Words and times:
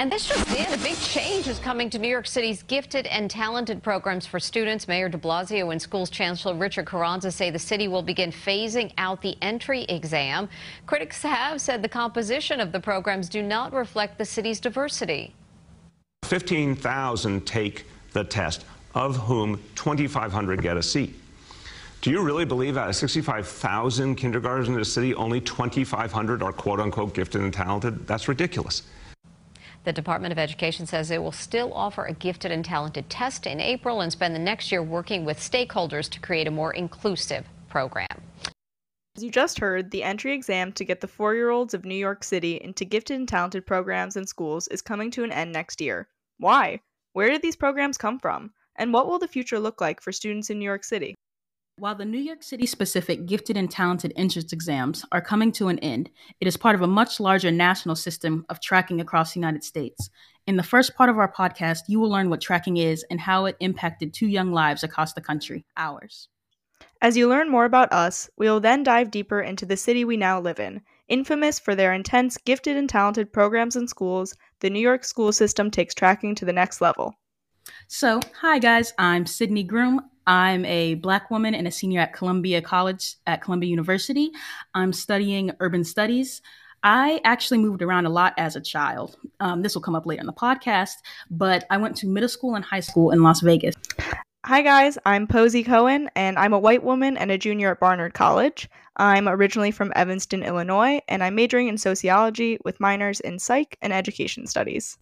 And 0.00 0.10
this 0.10 0.26
just 0.26 0.48
in, 0.56 0.72
a 0.72 0.82
big 0.82 0.96
change 0.96 1.46
is 1.46 1.58
coming 1.58 1.90
to 1.90 1.98
New 1.98 2.08
York 2.08 2.26
City's 2.26 2.62
gifted 2.62 3.06
and 3.08 3.30
talented 3.30 3.82
programs 3.82 4.24
for 4.24 4.40
students. 4.40 4.88
Mayor 4.88 5.10
de 5.10 5.18
Blasio 5.18 5.72
and 5.72 5.82
schools 5.82 6.08
chancellor 6.08 6.54
Richard 6.54 6.86
Carranza 6.86 7.30
say 7.30 7.50
the 7.50 7.58
city 7.58 7.86
will 7.86 8.00
begin 8.00 8.32
phasing 8.32 8.94
out 8.96 9.20
the 9.20 9.36
entry 9.42 9.82
exam. 9.90 10.48
Critics 10.86 11.20
have 11.20 11.60
said 11.60 11.82
the 11.82 11.88
composition 11.88 12.60
of 12.60 12.72
the 12.72 12.80
programs 12.80 13.28
do 13.28 13.42
not 13.42 13.74
reflect 13.74 14.16
the 14.16 14.24
city's 14.24 14.58
diversity. 14.58 15.34
15,000 16.22 17.46
take 17.46 17.84
the 18.14 18.24
test, 18.24 18.64
of 18.94 19.18
whom 19.18 19.62
2,500 19.74 20.62
get 20.62 20.78
a 20.78 20.82
seat. 20.82 21.14
Do 22.00 22.10
you 22.10 22.22
really 22.22 22.46
believe 22.46 22.78
out 22.78 22.88
of 22.88 22.96
65,000 22.96 24.14
kindergartners 24.14 24.68
in 24.68 24.72
the 24.76 24.82
city, 24.82 25.14
only 25.14 25.42
2,500 25.42 26.42
are 26.42 26.52
quote 26.54 26.80
unquote 26.80 27.12
gifted 27.12 27.42
and 27.42 27.52
talented? 27.52 28.06
That's 28.06 28.28
ridiculous. 28.28 28.84
The 29.84 29.92
Department 29.92 30.32
of 30.32 30.38
Education 30.38 30.84
says 30.84 31.10
it 31.10 31.22
will 31.22 31.32
still 31.32 31.72
offer 31.72 32.04
a 32.04 32.12
gifted 32.12 32.52
and 32.52 32.64
talented 32.64 33.08
test 33.08 33.46
in 33.46 33.60
April 33.60 34.02
and 34.02 34.12
spend 34.12 34.34
the 34.34 34.38
next 34.38 34.70
year 34.70 34.82
working 34.82 35.24
with 35.24 35.38
stakeholders 35.38 36.10
to 36.10 36.20
create 36.20 36.46
a 36.46 36.50
more 36.50 36.72
inclusive 36.72 37.46
program. 37.68 38.06
As 39.16 39.24
you 39.24 39.30
just 39.30 39.58
heard, 39.58 39.90
the 39.90 40.02
entry 40.02 40.34
exam 40.34 40.72
to 40.72 40.84
get 40.84 41.00
the 41.00 41.08
four 41.08 41.34
year 41.34 41.50
olds 41.50 41.72
of 41.72 41.84
New 41.84 41.94
York 41.94 42.22
City 42.22 42.60
into 42.62 42.84
gifted 42.84 43.18
and 43.18 43.28
talented 43.28 43.66
programs 43.66 44.16
and 44.16 44.28
schools 44.28 44.68
is 44.68 44.82
coming 44.82 45.10
to 45.12 45.24
an 45.24 45.32
end 45.32 45.52
next 45.52 45.80
year. 45.80 46.08
Why? 46.38 46.80
Where 47.12 47.30
did 47.30 47.42
these 47.42 47.56
programs 47.56 47.98
come 47.98 48.18
from? 48.18 48.52
And 48.76 48.92
what 48.92 49.08
will 49.08 49.18
the 49.18 49.28
future 49.28 49.58
look 49.58 49.80
like 49.80 50.00
for 50.00 50.12
students 50.12 50.50
in 50.50 50.58
New 50.58 50.64
York 50.64 50.84
City? 50.84 51.14
While 51.80 51.94
the 51.94 52.04
New 52.04 52.18
York 52.18 52.42
City 52.42 52.66
specific 52.66 53.24
gifted 53.24 53.56
and 53.56 53.70
talented 53.70 54.12
entrance 54.14 54.52
exams 54.52 55.02
are 55.12 55.22
coming 55.22 55.50
to 55.52 55.68
an 55.68 55.78
end, 55.78 56.10
it 56.38 56.46
is 56.46 56.58
part 56.58 56.74
of 56.74 56.82
a 56.82 56.86
much 56.86 57.18
larger 57.18 57.50
national 57.50 57.96
system 57.96 58.44
of 58.50 58.60
tracking 58.60 59.00
across 59.00 59.32
the 59.32 59.40
United 59.40 59.64
States. 59.64 60.10
In 60.46 60.58
the 60.58 60.62
first 60.62 60.94
part 60.94 61.08
of 61.08 61.16
our 61.16 61.32
podcast, 61.32 61.84
you 61.88 61.98
will 61.98 62.10
learn 62.10 62.28
what 62.28 62.42
tracking 62.42 62.76
is 62.76 63.02
and 63.10 63.18
how 63.18 63.46
it 63.46 63.56
impacted 63.60 64.12
two 64.12 64.26
young 64.26 64.52
lives 64.52 64.84
across 64.84 65.14
the 65.14 65.22
country, 65.22 65.64
ours. 65.74 66.28
As 67.00 67.16
you 67.16 67.26
learn 67.26 67.50
more 67.50 67.64
about 67.64 67.94
us, 67.94 68.28
we 68.36 68.46
will 68.46 68.60
then 68.60 68.82
dive 68.82 69.10
deeper 69.10 69.40
into 69.40 69.64
the 69.64 69.78
city 69.78 70.04
we 70.04 70.18
now 70.18 70.38
live 70.38 70.60
in. 70.60 70.82
Infamous 71.08 71.58
for 71.58 71.74
their 71.74 71.94
intense, 71.94 72.36
gifted, 72.36 72.76
and 72.76 72.90
talented 72.90 73.32
programs 73.32 73.74
and 73.74 73.88
schools, 73.88 74.36
the 74.60 74.68
New 74.68 74.80
York 74.80 75.02
school 75.02 75.32
system 75.32 75.70
takes 75.70 75.94
tracking 75.94 76.34
to 76.34 76.44
the 76.44 76.52
next 76.52 76.82
level. 76.82 77.14
So, 77.88 78.20
hi 78.38 78.58
guys, 78.58 78.92
I'm 78.98 79.24
Sydney 79.24 79.64
Groom. 79.64 80.09
I'm 80.26 80.64
a 80.64 80.94
black 80.94 81.30
woman 81.30 81.54
and 81.54 81.66
a 81.66 81.70
senior 81.70 82.00
at 82.00 82.12
Columbia 82.12 82.62
College 82.62 83.14
at 83.26 83.42
Columbia 83.42 83.70
University. 83.70 84.30
I'm 84.74 84.92
studying 84.92 85.52
urban 85.60 85.84
studies. 85.84 86.42
I 86.82 87.20
actually 87.24 87.58
moved 87.58 87.82
around 87.82 88.06
a 88.06 88.10
lot 88.10 88.32
as 88.38 88.56
a 88.56 88.60
child. 88.60 89.16
Um, 89.40 89.62
this 89.62 89.74
will 89.74 89.82
come 89.82 89.94
up 89.94 90.06
later 90.06 90.20
in 90.20 90.26
the 90.26 90.32
podcast, 90.32 90.94
but 91.30 91.64
I 91.68 91.76
went 91.76 91.96
to 91.98 92.06
middle 92.06 92.28
school 92.28 92.54
and 92.54 92.64
high 92.64 92.80
school 92.80 93.10
in 93.10 93.22
Las 93.22 93.40
Vegas. 93.40 93.74
Hi, 94.46 94.62
guys. 94.62 94.96
I'm 95.04 95.26
Posey 95.26 95.62
Cohen, 95.62 96.08
and 96.16 96.38
I'm 96.38 96.54
a 96.54 96.58
white 96.58 96.82
woman 96.82 97.18
and 97.18 97.30
a 97.30 97.36
junior 97.36 97.72
at 97.72 97.80
Barnard 97.80 98.14
College. 98.14 98.70
I'm 98.96 99.28
originally 99.28 99.70
from 99.70 99.92
Evanston, 99.94 100.42
Illinois, 100.42 101.00
and 101.08 101.22
I'm 101.22 101.34
majoring 101.34 101.68
in 101.68 101.76
sociology 101.76 102.58
with 102.64 102.80
minors 102.80 103.20
in 103.20 103.38
psych 103.38 103.76
and 103.82 103.92
education 103.92 104.46
studies. 104.46 104.96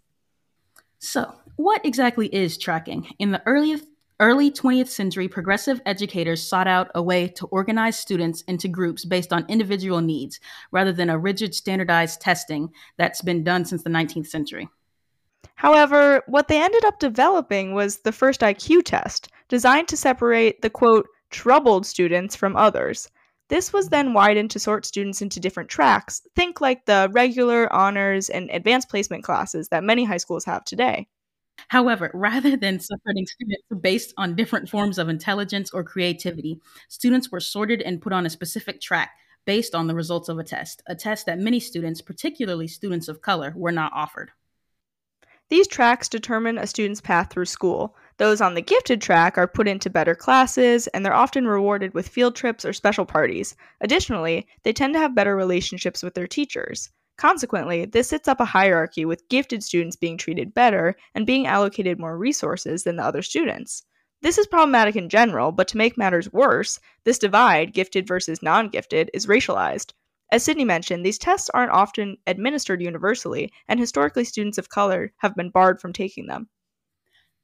So, 0.98 1.33
what 1.55 1.84
exactly 1.86 2.27
is 2.34 2.58
tracking? 2.58 3.14
In 3.20 3.30
the 3.30 3.42
early, 3.46 3.80
early 4.20 4.50
20th 4.50 4.88
century, 4.88 5.28
progressive 5.28 5.80
educators 5.86 6.42
sought 6.42 6.66
out 6.66 6.91
a 6.94 7.02
way 7.02 7.28
to 7.28 7.47
organize 7.47 7.98
students 7.98 8.42
into 8.42 8.68
groups 8.68 9.05
based 9.05 9.33
on 9.33 9.46
individual 9.48 10.01
needs 10.01 10.40
rather 10.73 10.92
than 10.92 11.11
a 11.11 11.18
rigid 11.18 11.55
standardized 11.55 12.20
testing 12.20 12.70
that's 12.96 13.23
been 13.23 13.45
done 13.45 13.64
since 13.64 13.83
the 13.83 13.90
19th 13.90 14.27
century. 14.27 14.68
However, 15.55 16.23
what 16.27 16.48
they 16.48 16.62
ended 16.62 16.84
up 16.84 16.98
developing 16.98 17.74
was 17.74 17.98
the 17.98 18.12
first 18.12 18.40
IQ 18.40 18.84
test, 18.84 19.29
designed 19.48 19.89
to 19.89 19.96
separate 19.96 20.62
the 20.62 20.70
quote, 20.70 21.08
troubled 21.30 21.86
students 21.86 22.35
from 22.35 22.56
others. 22.56 23.08
This 23.48 23.73
was 23.73 23.89
then 23.89 24.14
widened 24.14 24.50
to 24.52 24.58
sort 24.58 24.85
students 24.85 25.23
into 25.23 25.40
different 25.40 25.70
tracks, 25.70 26.23
think 26.36 26.61
like 26.61 26.85
the 26.86 27.08
regular, 27.12 27.73
honors, 27.73 28.30
and 28.30 28.50
advanced 28.50 28.89
placement 28.89 29.24
classes 29.24 29.68
that 29.68 29.85
many 29.85 30.05
high 30.05 30.18
schools 30.18 30.45
have 30.45 30.64
today. 30.64 31.08
However, 31.67 32.11
rather 32.14 32.57
than 32.57 32.79
separating 32.79 33.27
students 33.27 33.64
based 33.80 34.14
on 34.17 34.36
different 34.36 34.69
forms 34.69 34.98
of 34.98 35.08
intelligence 35.08 35.73
or 35.73 35.83
creativity, 35.83 36.61
students 36.89 37.33
were 37.33 37.41
sorted 37.41 37.83
and 37.83 38.01
put 38.01 38.13
on 38.13 38.24
a 38.24 38.30
specific 38.30 38.80
track 38.80 39.11
based 39.45 39.74
on 39.74 39.86
the 39.86 39.95
results 39.95 40.29
of 40.29 40.39
a 40.39 40.45
test, 40.45 40.83
a 40.86 40.95
test 40.95 41.27
that 41.27 41.39
many 41.39 41.58
students, 41.58 42.01
particularly 42.01 42.68
students 42.68 43.08
of 43.08 43.23
color, 43.23 43.52
were 43.57 43.73
not 43.73 43.92
offered. 43.95 44.30
These 45.51 45.68
tracks 45.68 46.11
determine 46.11 46.58
a 46.58 46.67
student's 46.67 47.01
path 47.01 47.30
through 47.30 47.47
school. 47.47 47.97
Those 48.18 48.42
on 48.42 48.52
the 48.52 48.61
gifted 48.61 49.01
track 49.01 49.39
are 49.39 49.48
put 49.48 49.67
into 49.67 49.89
better 49.89 50.14
classes, 50.14 50.86
and 50.89 51.05
they're 51.05 51.14
often 51.14 51.48
rewarded 51.48 51.95
with 51.95 52.08
field 52.08 52.36
trips 52.36 52.67
or 52.67 52.74
special 52.74 53.07
parties. 53.07 53.57
Additionally, 53.80 54.47
they 54.63 54.74
tend 54.74 54.92
to 54.92 55.01
have 55.01 55.14
better 55.14 55.35
relationships 55.35 56.02
with 56.02 56.13
their 56.13 56.27
teachers. 56.27 56.91
Consequently, 57.18 57.84
this 57.84 58.08
sets 58.08 58.29
up 58.29 58.39
a 58.39 58.45
hierarchy 58.45 59.05
with 59.05 59.29
gifted 59.29 59.64
students 59.64 59.96
being 59.96 60.17
treated 60.17 60.55
better 60.55 60.96
and 61.14 61.27
being 61.27 61.48
allocated 61.48 61.98
more 61.98 62.17
resources 62.17 62.84
than 62.84 62.95
the 62.96 63.05
other 63.05 63.23
students. 63.23 63.83
This 64.23 64.39
is 64.39 64.46
problematic 64.46 64.95
in 64.95 65.08
general, 65.08 65.51
but 65.51 65.67
to 65.68 65.77
make 65.77 65.98
matters 65.98 66.33
worse, 66.33 66.79
this 67.05 67.18
divide, 67.18 67.74
gifted 67.74 68.06
versus 68.06 68.40
non 68.40 68.68
gifted, 68.68 69.11
is 69.12 69.27
racialized. 69.27 69.92
As 70.30 70.45
Sydney 70.45 70.64
mentioned, 70.64 71.05
these 71.05 71.18
tests 71.18 71.51
aren't 71.51 71.73
often 71.73 72.18
administered 72.27 72.83
universally, 72.83 73.52
and 73.67 73.80
historically, 73.80 74.24
students 74.24 74.58
of 74.58 74.68
color 74.68 75.12
have 75.18 75.35
been 75.35 75.50
barred 75.50 75.80
from 75.80 75.92
taking 75.92 76.27
them. 76.27 76.48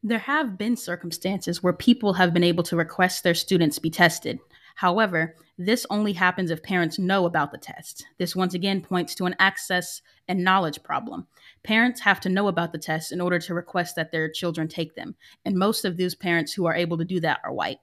There 0.03 0.19
have 0.19 0.57
been 0.59 0.77
circumstances 0.77 1.63
where 1.63 1.73
people 1.73 2.13
have 2.13 2.35
been 2.35 2.45
able 2.45 2.63
to 2.65 2.77
request 2.77 3.25
their 3.25 3.35
students 3.35 3.79
be 3.79 3.91
tested. 3.91 4.39
However, 4.75 5.37
this 5.57 5.87
only 5.89 6.15
happens 6.15 6.51
if 6.51 6.63
parents 6.63 6.99
know 6.99 7.27
about 7.27 7.53
the 7.53 7.59
test. 7.59 8.05
This 8.19 8.35
once 8.35 8.55
again 8.55 8.81
points 8.81 9.15
to 9.15 9.25
an 9.25 9.37
access 9.39 10.03
and 10.27 10.43
knowledge 10.43 10.83
problem. 10.83 11.29
Parents 11.63 12.01
have 12.01 12.21
to 12.21 12.29
know 12.29 12.49
about 12.49 12.73
the 12.73 12.79
test 12.79 13.13
in 13.13 13.21
order 13.21 13.39
to 13.39 13.55
request 13.55 13.95
that 13.97 14.11
their 14.11 14.29
children 14.29 14.67
take 14.67 14.95
them, 14.97 15.15
and 15.45 15.57
most 15.57 15.85
of 15.85 15.97
those 15.97 16.15
parents 16.15 16.53
who 16.53 16.67
are 16.67 16.75
able 16.75 16.99
to 16.99 17.05
do 17.05 17.21
that 17.21 17.41
are 17.45 17.53
white. 17.53 17.79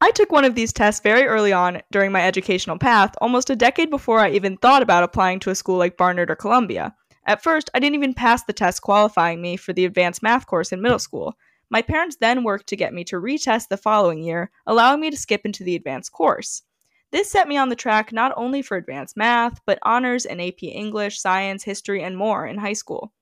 I 0.00 0.10
took 0.10 0.30
one 0.30 0.44
of 0.44 0.54
these 0.54 0.72
tests 0.72 1.00
very 1.00 1.24
early 1.24 1.52
on 1.52 1.82
during 1.90 2.12
my 2.12 2.22
educational 2.26 2.78
path, 2.78 3.14
almost 3.20 3.48
a 3.50 3.56
decade 3.56 3.90
before 3.90 4.20
I 4.20 4.30
even 4.30 4.56
thought 4.58 4.82
about 4.82 5.04
applying 5.04 5.40
to 5.40 5.50
a 5.50 5.54
school 5.54 5.78
like 5.78 5.96
Barnard 5.96 6.30
or 6.30 6.36
Columbia. 6.36 6.94
At 7.26 7.42
first, 7.42 7.70
I 7.74 7.80
didn't 7.80 7.96
even 7.96 8.14
pass 8.14 8.44
the 8.44 8.52
test 8.52 8.82
qualifying 8.82 9.42
me 9.42 9.56
for 9.56 9.72
the 9.72 9.84
advanced 9.84 10.22
math 10.22 10.46
course 10.46 10.70
in 10.70 10.80
middle 10.80 10.98
school. 10.98 11.34
My 11.68 11.82
parents 11.82 12.16
then 12.16 12.44
worked 12.44 12.68
to 12.68 12.76
get 12.76 12.94
me 12.94 13.02
to 13.04 13.20
retest 13.20 13.68
the 13.68 13.76
following 13.76 14.22
year, 14.22 14.50
allowing 14.66 15.00
me 15.00 15.10
to 15.10 15.16
skip 15.16 15.44
into 15.44 15.64
the 15.64 15.74
advanced 15.74 16.12
course. 16.12 16.62
This 17.10 17.30
set 17.30 17.48
me 17.48 17.56
on 17.56 17.68
the 17.68 17.76
track 17.76 18.12
not 18.12 18.32
only 18.36 18.62
for 18.62 18.76
advanced 18.76 19.16
math, 19.16 19.60
but 19.64 19.78
honors 19.82 20.26
and 20.26 20.40
AP 20.40 20.62
English, 20.62 21.20
science, 21.20 21.64
history, 21.64 22.02
and 22.02 22.16
more 22.16 22.46
in 22.46 22.58
high 22.58 22.72
school. 22.72 23.12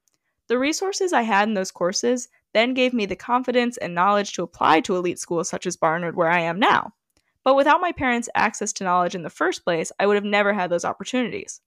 The 0.47 0.59
resources 0.59 1.13
I 1.13 1.23
had 1.23 1.49
in 1.49 1.55
those 1.55 1.71
courses 1.71 2.29
then 2.53 2.75
gave 2.75 2.93
me 2.93 3.07
the 3.07 3.17
confidence 3.17 3.77
and 3.79 3.95
knowledge 3.95 4.33
to 4.35 4.43
apply 4.43 4.81
to 4.81 4.97
elite 4.97 5.19
schools 5.19 5.49
such 5.49 5.67
as 5.67 5.77
Barnard, 5.77 6.17
where 6.17 6.31
I 6.31 6.41
am 6.41 6.59
now. 6.59 6.93
But 7.45 7.57
without 7.57 7.81
my 7.81 7.93
parents' 7.93 8.29
access 8.35 8.73
to 8.75 8.85
knowledge 8.85 9.15
in 9.15 9.23
the 9.23 9.31
first 9.31 9.65
place, 9.65 9.91
I 9.99 10.07
would 10.07 10.17
have 10.17 10.25
never 10.25 10.53
had 10.53 10.71
those 10.71 10.85
opportunities. 10.85 11.61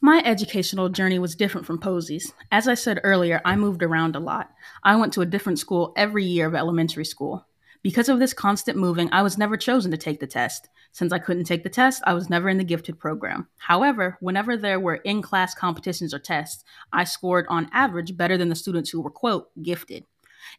My 0.00 0.22
educational 0.24 0.88
journey 0.88 1.18
was 1.18 1.34
different 1.34 1.66
from 1.66 1.78
Posey's. 1.78 2.32
As 2.50 2.68
I 2.68 2.74
said 2.74 3.00
earlier, 3.04 3.40
I 3.44 3.56
moved 3.56 3.82
around 3.82 4.16
a 4.16 4.20
lot. 4.20 4.50
I 4.82 4.96
went 4.96 5.12
to 5.14 5.20
a 5.20 5.26
different 5.26 5.58
school 5.58 5.92
every 5.96 6.24
year 6.24 6.46
of 6.46 6.54
elementary 6.54 7.04
school. 7.04 7.46
Because 7.82 8.10
of 8.10 8.18
this 8.18 8.34
constant 8.34 8.76
moving, 8.76 9.08
I 9.10 9.22
was 9.22 9.38
never 9.38 9.56
chosen 9.56 9.90
to 9.90 9.96
take 9.96 10.20
the 10.20 10.26
test. 10.26 10.68
Since 10.92 11.12
I 11.12 11.18
couldn't 11.18 11.44
take 11.44 11.62
the 11.62 11.70
test, 11.70 12.02
I 12.06 12.12
was 12.12 12.28
never 12.28 12.50
in 12.50 12.58
the 12.58 12.64
gifted 12.64 12.98
program. 12.98 13.48
However, 13.56 14.18
whenever 14.20 14.56
there 14.56 14.78
were 14.78 14.96
in 14.96 15.22
class 15.22 15.54
competitions 15.54 16.12
or 16.12 16.18
tests, 16.18 16.62
I 16.92 17.04
scored 17.04 17.46
on 17.48 17.70
average 17.72 18.18
better 18.18 18.36
than 18.36 18.50
the 18.50 18.54
students 18.54 18.90
who 18.90 19.00
were, 19.00 19.10
quote, 19.10 19.48
gifted. 19.62 20.04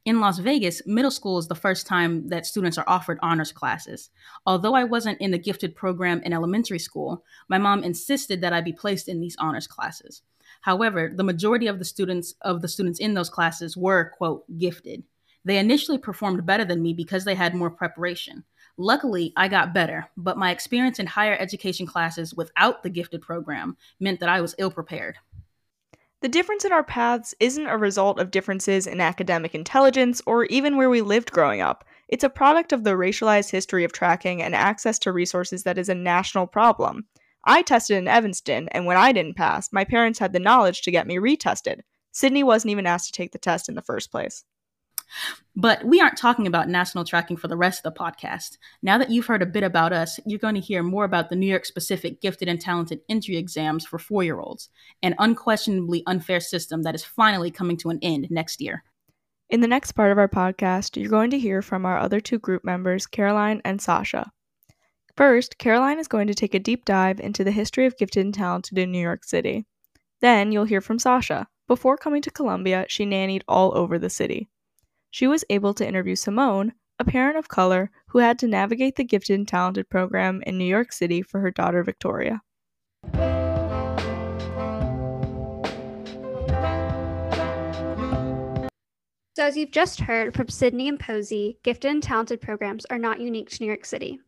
In 0.05 0.19
Las 0.19 0.39
Vegas, 0.39 0.81
middle 0.85 1.11
school 1.11 1.37
is 1.37 1.47
the 1.47 1.55
first 1.55 1.87
time 1.87 2.27
that 2.29 2.45
students 2.45 2.77
are 2.77 2.87
offered 2.87 3.19
honors 3.21 3.51
classes. 3.51 4.09
Although 4.45 4.73
I 4.73 4.83
wasn't 4.83 5.21
in 5.21 5.31
the 5.31 5.37
gifted 5.37 5.75
program 5.75 6.21
in 6.23 6.33
elementary 6.33 6.79
school, 6.79 7.23
my 7.49 7.57
mom 7.57 7.83
insisted 7.83 8.41
that 8.41 8.53
I 8.53 8.61
be 8.61 8.73
placed 8.73 9.07
in 9.07 9.21
these 9.21 9.35
honors 9.37 9.67
classes. 9.67 10.21
However, 10.61 11.11
the 11.13 11.23
majority 11.23 11.67
of 11.67 11.79
the 11.79 11.85
students 11.85 12.35
of 12.41 12.61
the 12.61 12.67
students 12.67 12.99
in 12.99 13.13
those 13.13 13.29
classes 13.29 13.75
were, 13.75 14.11
quote, 14.17 14.45
gifted. 14.57 15.03
They 15.43 15.57
initially 15.57 15.97
performed 15.97 16.45
better 16.45 16.65
than 16.65 16.83
me 16.83 16.93
because 16.93 17.25
they 17.25 17.35
had 17.35 17.55
more 17.55 17.71
preparation. 17.71 18.43
Luckily, 18.77 19.33
I 19.35 19.47
got 19.47 19.73
better, 19.73 20.07
but 20.15 20.37
my 20.37 20.51
experience 20.51 20.99
in 20.99 21.07
higher 21.07 21.35
education 21.39 21.85
classes 21.85 22.33
without 22.33 22.83
the 22.83 22.89
gifted 22.89 23.21
program 23.21 23.75
meant 23.99 24.19
that 24.19 24.29
I 24.29 24.41
was 24.41 24.55
ill 24.57 24.71
prepared. 24.71 25.17
The 26.21 26.29
difference 26.29 26.63
in 26.65 26.71
our 26.71 26.83
paths 26.83 27.33
isn't 27.39 27.65
a 27.65 27.77
result 27.77 28.19
of 28.19 28.29
differences 28.29 28.85
in 28.85 29.01
academic 29.01 29.55
intelligence 29.55 30.21
or 30.27 30.45
even 30.45 30.77
where 30.77 30.89
we 30.89 31.01
lived 31.01 31.31
growing 31.31 31.61
up. 31.61 31.83
It's 32.07 32.23
a 32.23 32.29
product 32.29 32.71
of 32.71 32.83
the 32.83 32.91
racialized 32.91 33.49
history 33.49 33.83
of 33.83 33.91
tracking 33.91 34.39
and 34.39 34.53
access 34.53 34.99
to 34.99 35.11
resources 35.11 35.63
that 35.63 35.79
is 35.79 35.89
a 35.89 35.95
national 35.95 36.45
problem. 36.45 37.07
I 37.43 37.63
tested 37.63 37.97
in 37.97 38.07
Evanston, 38.07 38.69
and 38.69 38.85
when 38.85 38.97
I 38.97 39.11
didn't 39.11 39.35
pass, 39.35 39.73
my 39.73 39.83
parents 39.83 40.19
had 40.19 40.31
the 40.31 40.39
knowledge 40.39 40.83
to 40.83 40.91
get 40.91 41.07
me 41.07 41.15
retested. 41.15 41.79
Sydney 42.11 42.43
wasn't 42.43 42.69
even 42.69 42.85
asked 42.85 43.07
to 43.07 43.17
take 43.17 43.31
the 43.31 43.39
test 43.39 43.67
in 43.67 43.73
the 43.73 43.81
first 43.81 44.11
place. 44.11 44.43
But 45.55 45.83
we 45.83 45.99
aren't 45.99 46.17
talking 46.17 46.47
about 46.47 46.69
national 46.69 47.03
tracking 47.03 47.35
for 47.35 47.47
the 47.47 47.57
rest 47.57 47.85
of 47.85 47.93
the 47.93 47.99
podcast. 47.99 48.57
Now 48.81 48.97
that 48.97 49.09
you've 49.09 49.25
heard 49.25 49.41
a 49.41 49.47
bit 49.47 49.63
about 49.63 49.91
us, 49.91 50.19
you're 50.25 50.39
going 50.39 50.55
to 50.55 50.61
hear 50.61 50.81
more 50.81 51.03
about 51.03 51.29
the 51.29 51.35
New 51.35 51.47
York 51.47 51.65
specific 51.65 52.21
gifted 52.21 52.47
and 52.47 52.59
talented 52.59 53.01
entry 53.09 53.37
exams 53.37 53.85
for 53.85 53.99
four 53.99 54.23
year 54.23 54.39
olds, 54.39 54.69
an 55.03 55.15
unquestionably 55.19 56.03
unfair 56.07 56.39
system 56.39 56.83
that 56.83 56.95
is 56.95 57.03
finally 57.03 57.51
coming 57.51 57.77
to 57.77 57.89
an 57.89 57.99
end 58.01 58.27
next 58.29 58.61
year. 58.61 58.83
In 59.49 59.59
the 59.59 59.67
next 59.67 59.91
part 59.91 60.13
of 60.13 60.17
our 60.17 60.29
podcast, 60.29 60.95
you're 60.95 61.09
going 61.09 61.31
to 61.31 61.39
hear 61.39 61.61
from 61.61 61.85
our 61.85 61.97
other 61.97 62.21
two 62.21 62.39
group 62.39 62.63
members, 62.63 63.05
Caroline 63.05 63.61
and 63.65 63.81
Sasha. 63.81 64.31
First, 65.17 65.57
Caroline 65.57 65.99
is 65.99 66.07
going 66.07 66.27
to 66.27 66.33
take 66.33 66.55
a 66.55 66.59
deep 66.59 66.85
dive 66.85 67.19
into 67.19 67.43
the 67.43 67.51
history 67.51 67.85
of 67.85 67.97
gifted 67.97 68.23
and 68.23 68.33
talented 68.33 68.77
in 68.77 68.93
New 68.93 69.01
York 69.01 69.25
City. 69.25 69.65
Then 70.21 70.53
you'll 70.53 70.63
hear 70.63 70.79
from 70.79 70.99
Sasha. 70.99 71.49
Before 71.67 71.97
coming 71.97 72.21
to 72.21 72.31
Columbia, 72.31 72.85
she 72.87 73.05
nannied 73.05 73.43
all 73.47 73.77
over 73.77 73.99
the 73.99 74.09
city 74.09 74.49
she 75.11 75.27
was 75.27 75.43
able 75.49 75.73
to 75.73 75.87
interview 75.87 76.15
Simone, 76.15 76.73
a 76.97 77.03
parent 77.03 77.37
of 77.37 77.49
color 77.49 77.91
who 78.07 78.19
had 78.19 78.39
to 78.39 78.47
navigate 78.47 78.95
the 78.95 79.03
gifted 79.03 79.37
and 79.37 79.47
talented 79.47 79.89
program 79.89 80.41
in 80.47 80.57
New 80.57 80.65
York 80.65 80.93
City 80.93 81.21
for 81.21 81.41
her 81.41 81.51
daughter 81.51 81.83
Victoria. 81.83 82.41
So, 89.35 89.45
as 89.45 89.57
you've 89.57 89.71
just 89.71 89.99
heard 89.99 90.33
from 90.33 90.47
Sydney 90.47 90.87
and 90.87 90.99
Posey, 90.99 91.57
gifted 91.63 91.91
and 91.91 92.03
talented 92.03 92.39
programs 92.41 92.85
are 92.85 92.99
not 92.99 93.19
unique 93.19 93.49
to 93.49 93.63
New 93.63 93.67
York 93.67 93.85
City. 93.85 94.19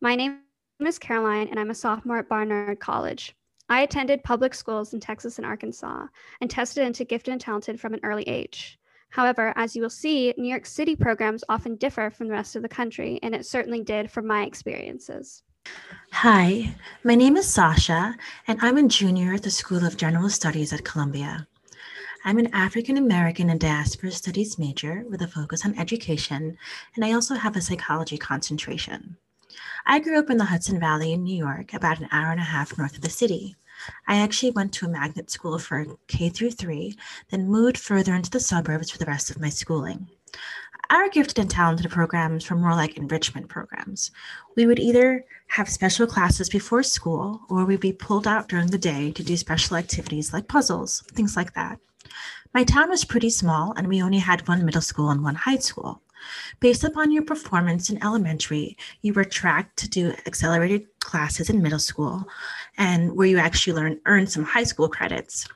My 0.00 0.16
name 0.16 0.40
is 0.84 0.98
Caroline, 0.98 1.48
and 1.48 1.60
I'm 1.60 1.70
a 1.70 1.74
sophomore 1.74 2.18
at 2.18 2.28
Barnard 2.28 2.80
College. 2.80 3.36
I 3.68 3.82
attended 3.82 4.24
public 4.24 4.54
schools 4.54 4.92
in 4.92 5.00
Texas 5.00 5.38
and 5.38 5.46
Arkansas 5.46 6.06
and 6.40 6.50
tested 6.50 6.84
into 6.84 7.04
gifted 7.04 7.32
and 7.32 7.40
talented 7.40 7.78
from 7.78 7.94
an 7.94 8.00
early 8.02 8.24
age. 8.24 8.78
However, 9.12 9.52
as 9.56 9.76
you 9.76 9.82
will 9.82 9.90
see, 9.90 10.32
New 10.38 10.48
York 10.48 10.64
City 10.64 10.96
programs 10.96 11.44
often 11.46 11.76
differ 11.76 12.08
from 12.08 12.28
the 12.28 12.32
rest 12.32 12.56
of 12.56 12.62
the 12.62 12.68
country, 12.68 13.18
and 13.22 13.34
it 13.34 13.44
certainly 13.44 13.82
did 13.82 14.10
from 14.10 14.26
my 14.26 14.44
experiences. 14.44 15.42
Hi, 16.12 16.74
my 17.04 17.14
name 17.14 17.36
is 17.36 17.46
Sasha, 17.46 18.16
and 18.48 18.58
I'm 18.62 18.78
a 18.78 18.88
junior 18.88 19.34
at 19.34 19.42
the 19.42 19.50
School 19.50 19.84
of 19.84 19.98
General 19.98 20.30
Studies 20.30 20.72
at 20.72 20.86
Columbia. 20.86 21.46
I'm 22.24 22.38
an 22.38 22.54
African 22.54 22.96
American 22.96 23.50
and 23.50 23.60
Diaspora 23.60 24.12
Studies 24.12 24.58
major 24.58 25.04
with 25.10 25.20
a 25.20 25.28
focus 25.28 25.66
on 25.66 25.78
education, 25.78 26.56
and 26.96 27.04
I 27.04 27.12
also 27.12 27.34
have 27.34 27.54
a 27.54 27.60
psychology 27.60 28.16
concentration. 28.16 29.18
I 29.84 29.98
grew 29.98 30.18
up 30.18 30.30
in 30.30 30.38
the 30.38 30.46
Hudson 30.46 30.80
Valley 30.80 31.12
in 31.12 31.22
New 31.22 31.36
York, 31.36 31.74
about 31.74 32.00
an 32.00 32.08
hour 32.12 32.30
and 32.30 32.40
a 32.40 32.44
half 32.44 32.78
north 32.78 32.94
of 32.94 33.02
the 33.02 33.10
city. 33.10 33.56
I 34.06 34.16
actually 34.16 34.52
went 34.52 34.72
to 34.74 34.86
a 34.86 34.88
magnet 34.88 35.30
school 35.30 35.58
for 35.58 35.86
K 36.08 36.28
through 36.28 36.52
three, 36.52 36.96
then 37.30 37.48
moved 37.48 37.78
further 37.78 38.14
into 38.14 38.30
the 38.30 38.40
suburbs 38.40 38.90
for 38.90 38.98
the 38.98 39.06
rest 39.06 39.30
of 39.30 39.40
my 39.40 39.48
schooling. 39.48 40.08
Our 40.90 41.08
gifted 41.08 41.38
and 41.38 41.50
talented 41.50 41.90
programs 41.90 42.48
were 42.50 42.56
more 42.56 42.74
like 42.74 42.96
enrichment 42.96 43.48
programs. 43.48 44.10
We 44.56 44.66
would 44.66 44.78
either 44.78 45.24
have 45.48 45.68
special 45.68 46.06
classes 46.06 46.50
before 46.50 46.82
school 46.82 47.40
or 47.48 47.64
we'd 47.64 47.80
be 47.80 47.92
pulled 47.92 48.26
out 48.26 48.48
during 48.48 48.66
the 48.66 48.78
day 48.78 49.10
to 49.12 49.22
do 49.22 49.36
special 49.36 49.76
activities 49.76 50.32
like 50.32 50.48
puzzles, 50.48 51.02
things 51.12 51.36
like 51.36 51.54
that. 51.54 51.78
My 52.52 52.64
town 52.64 52.90
was 52.90 53.04
pretty 53.04 53.30
small 53.30 53.72
and 53.76 53.88
we 53.88 54.02
only 54.02 54.18
had 54.18 54.46
one 54.46 54.64
middle 54.64 54.82
school 54.82 55.08
and 55.08 55.22
one 55.22 55.34
high 55.34 55.58
school. 55.58 56.02
Based 56.60 56.84
upon 56.84 57.10
your 57.10 57.24
performance 57.24 57.90
in 57.90 58.02
elementary, 58.02 58.76
you 59.00 59.12
were 59.12 59.24
tracked 59.24 59.78
to 59.78 59.88
do 59.88 60.14
accelerated 60.26 60.86
classes 61.04 61.50
in 61.50 61.62
middle 61.62 61.78
school 61.78 62.24
and 62.78 63.16
where 63.16 63.26
you 63.26 63.38
actually 63.38 63.74
learn 63.74 64.00
earn 64.06 64.26
some 64.26 64.44
high 64.44 64.64
school 64.64 64.88
credits. 64.88 65.46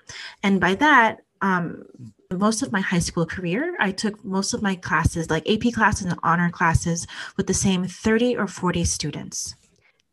And 0.43 0.61
by 0.61 0.75
that, 0.77 1.23
um, 1.41 1.85
most 2.33 2.63
of 2.63 2.73
my 2.73 2.81
high 2.81 2.99
school 2.99 3.27
career, 3.27 3.77
I 3.79 3.93
took 3.93 4.25
most 4.25 4.53
of 4.55 4.63
my 4.63 4.75
classes, 4.75 5.31
like 5.31 5.49
AP 5.49 5.73
classes 5.73 6.07
and 6.07 6.19
honor 6.23 6.51
classes, 6.51 7.07
with 7.37 7.47
the 7.47 7.55
same 7.55 7.85
30 7.85 8.37
or 8.37 8.47
40 8.47 8.85
students. 8.85 9.55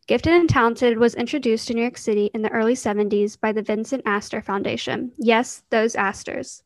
Gifted 0.06 0.34
and 0.34 0.50
Talented 0.50 0.98
was 0.98 1.16
introduced 1.16 1.68
to 1.68 1.74
New 1.74 1.82
York 1.82 1.98
City 1.98 2.30
in 2.34 2.42
the 2.42 2.52
early 2.52 2.76
70s 2.76 3.40
by 3.40 3.54
the 3.54 3.62
Vincent 3.62 4.04
Astor 4.06 4.42
Foundation. 4.42 5.12
Yes, 5.18 5.64
those 5.70 5.96
Astors. 5.96 6.62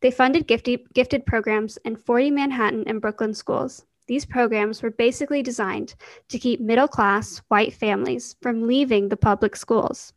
They 0.00 0.10
funded 0.10 0.48
gifted, 0.48 0.92
gifted 0.92 1.24
programs 1.24 1.78
in 1.84 1.96
40 1.96 2.32
Manhattan 2.32 2.84
and 2.86 3.00
Brooklyn 3.00 3.32
schools. 3.32 3.84
These 4.06 4.26
programs 4.26 4.82
were 4.82 4.90
basically 4.90 5.42
designed 5.42 5.94
to 6.28 6.38
keep 6.38 6.60
middle 6.60 6.88
class 6.88 7.40
white 7.48 7.72
families 7.72 8.36
from 8.42 8.66
leaving 8.66 9.08
the 9.08 9.16
public 9.16 9.56
schools. 9.56 10.12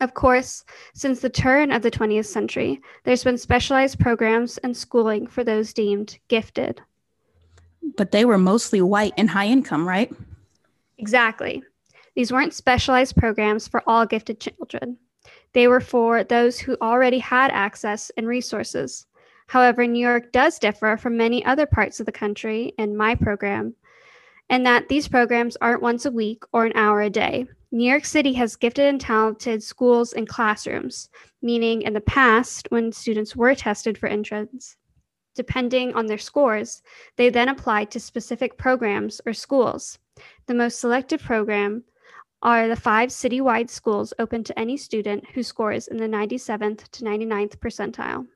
Of 0.00 0.14
course, 0.14 0.64
since 0.94 1.20
the 1.20 1.30
turn 1.30 1.72
of 1.72 1.82
the 1.82 1.90
20th 1.90 2.26
century, 2.26 2.80
there's 3.04 3.24
been 3.24 3.38
specialized 3.38 3.98
programs 3.98 4.58
and 4.58 4.76
schooling 4.76 5.26
for 5.26 5.42
those 5.42 5.72
deemed 5.72 6.18
gifted. 6.28 6.82
But 7.96 8.10
they 8.10 8.24
were 8.24 8.38
mostly 8.38 8.82
white 8.82 9.14
and 9.16 9.30
high 9.30 9.46
income, 9.46 9.88
right? 9.88 10.12
Exactly. 10.98 11.62
These 12.14 12.32
weren't 12.32 12.54
specialized 12.54 13.16
programs 13.16 13.68
for 13.68 13.82
all 13.86 14.04
gifted 14.04 14.40
children. 14.40 14.98
They 15.52 15.68
were 15.68 15.80
for 15.80 16.24
those 16.24 16.58
who 16.58 16.76
already 16.82 17.18
had 17.18 17.50
access 17.50 18.10
and 18.16 18.26
resources. 18.26 19.06
However, 19.48 19.86
New 19.86 20.00
York 20.04 20.32
does 20.32 20.58
differ 20.58 20.96
from 20.96 21.16
many 21.16 21.44
other 21.44 21.66
parts 21.66 22.00
of 22.00 22.06
the 22.06 22.12
country 22.12 22.74
in 22.78 22.96
my 22.96 23.14
program, 23.14 23.74
and 24.50 24.66
that 24.66 24.88
these 24.88 25.08
programs 25.08 25.56
aren't 25.60 25.82
once 25.82 26.04
a 26.04 26.10
week 26.10 26.42
or 26.52 26.66
an 26.66 26.72
hour 26.74 27.00
a 27.00 27.10
day. 27.10 27.46
New 27.72 27.88
York 27.88 28.04
City 28.04 28.32
has 28.32 28.56
gifted 28.56 28.86
and 28.86 29.00
talented 29.00 29.62
schools 29.62 30.12
and 30.12 30.28
classrooms, 30.28 31.10
meaning 31.42 31.82
in 31.82 31.92
the 31.92 32.00
past, 32.00 32.66
when 32.70 32.92
students 32.92 33.36
were 33.36 33.54
tested 33.54 33.98
for 33.98 34.08
entrance, 34.08 34.76
depending 35.34 35.94
on 35.94 36.06
their 36.06 36.18
scores, 36.18 36.82
they 37.16 37.28
then 37.28 37.48
applied 37.48 37.90
to 37.90 38.00
specific 38.00 38.56
programs 38.56 39.20
or 39.26 39.32
schools. 39.32 39.98
The 40.46 40.54
most 40.54 40.80
selective 40.80 41.22
program 41.22 41.84
are 42.42 42.68
the 42.68 42.76
five 42.76 43.10
citywide 43.10 43.70
schools 43.70 44.14
open 44.18 44.44
to 44.44 44.58
any 44.58 44.76
student 44.76 45.24
who 45.34 45.42
scores 45.42 45.88
in 45.88 45.96
the 45.96 46.08
97th 46.08 46.88
to 46.90 47.04
99th 47.04 47.56
percentile. 47.56 48.26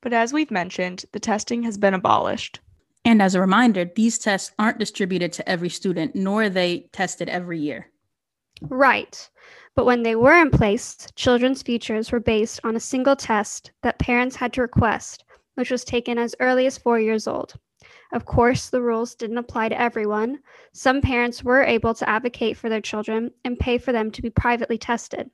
But 0.00 0.12
as 0.12 0.32
we've 0.32 0.50
mentioned, 0.50 1.04
the 1.12 1.20
testing 1.20 1.62
has 1.64 1.76
been 1.76 1.94
abolished. 1.94 2.60
And 3.04 3.22
as 3.22 3.34
a 3.34 3.40
reminder, 3.40 3.84
these 3.84 4.18
tests 4.18 4.52
aren't 4.58 4.78
distributed 4.78 5.32
to 5.34 5.48
every 5.48 5.68
student, 5.68 6.14
nor 6.14 6.44
are 6.44 6.48
they 6.48 6.88
tested 6.92 7.28
every 7.28 7.58
year. 7.58 7.90
Right. 8.62 9.28
But 9.74 9.86
when 9.86 10.02
they 10.02 10.16
were 10.16 10.40
in 10.40 10.50
place, 10.50 11.06
children's 11.14 11.62
futures 11.62 12.10
were 12.10 12.20
based 12.20 12.60
on 12.64 12.76
a 12.76 12.80
single 12.80 13.16
test 13.16 13.70
that 13.82 13.98
parents 13.98 14.36
had 14.36 14.52
to 14.54 14.62
request, 14.62 15.24
which 15.54 15.70
was 15.70 15.84
taken 15.84 16.18
as 16.18 16.34
early 16.40 16.66
as 16.66 16.78
four 16.78 16.98
years 16.98 17.26
old. 17.26 17.54
Of 18.12 18.24
course, 18.24 18.70
the 18.70 18.82
rules 18.82 19.14
didn't 19.14 19.38
apply 19.38 19.68
to 19.68 19.80
everyone. 19.80 20.40
Some 20.72 21.00
parents 21.00 21.44
were 21.44 21.62
able 21.62 21.94
to 21.94 22.08
advocate 22.08 22.56
for 22.56 22.68
their 22.68 22.80
children 22.80 23.30
and 23.44 23.58
pay 23.58 23.78
for 23.78 23.92
them 23.92 24.10
to 24.10 24.22
be 24.22 24.30
privately 24.30 24.78
tested. 24.78 25.30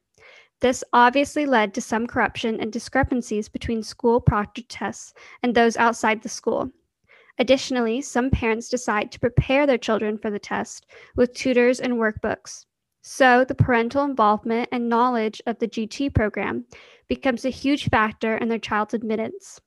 This 0.60 0.84
obviously 0.92 1.46
led 1.46 1.74
to 1.74 1.80
some 1.80 2.06
corruption 2.06 2.60
and 2.60 2.72
discrepancies 2.72 3.48
between 3.48 3.82
school 3.82 4.20
proctored 4.20 4.66
tests 4.68 5.12
and 5.42 5.54
those 5.54 5.76
outside 5.76 6.22
the 6.22 6.28
school. 6.28 6.70
Additionally, 7.38 8.00
some 8.00 8.30
parents 8.30 8.68
decide 8.68 9.10
to 9.12 9.20
prepare 9.20 9.66
their 9.66 9.78
children 9.78 10.16
for 10.16 10.30
the 10.30 10.38
test 10.38 10.86
with 11.16 11.34
tutors 11.34 11.80
and 11.80 11.94
workbooks. 11.94 12.66
So, 13.02 13.44
the 13.44 13.54
parental 13.54 14.04
involvement 14.04 14.68
and 14.72 14.88
knowledge 14.88 15.42
of 15.46 15.58
the 15.58 15.68
GT 15.68 16.14
program 16.14 16.64
becomes 17.08 17.44
a 17.44 17.50
huge 17.50 17.90
factor 17.90 18.36
in 18.36 18.48
their 18.48 18.58
child's 18.58 18.94
admittance. 18.94 19.60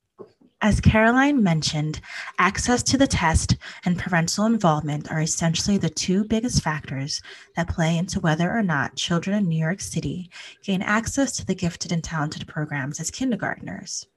As 0.68 0.82
Caroline 0.82 1.42
mentioned, 1.42 2.02
access 2.40 2.84
to 2.84 2.98
the 2.98 3.08
test 3.08 3.56
and 3.86 3.98
parental 3.98 4.44
involvement 4.44 5.10
are 5.10 5.22
essentially 5.22 5.78
the 5.78 5.90
two 5.90 6.26
biggest 6.26 6.62
factors 6.62 7.22
that 7.56 7.70
play 7.70 7.98
into 7.98 8.20
whether 8.20 8.52
or 8.52 8.62
not 8.62 8.98
children 8.98 9.38
in 9.38 9.48
New 9.48 9.58
York 9.58 9.80
City 9.80 10.30
gain 10.66 10.82
access 10.82 11.32
to 11.38 11.46
the 11.46 11.56
gifted 11.56 11.94
and 11.94 12.04
talented 12.04 12.50
programs 12.50 13.00
as 13.00 13.10
kindergarteners. 13.10 14.08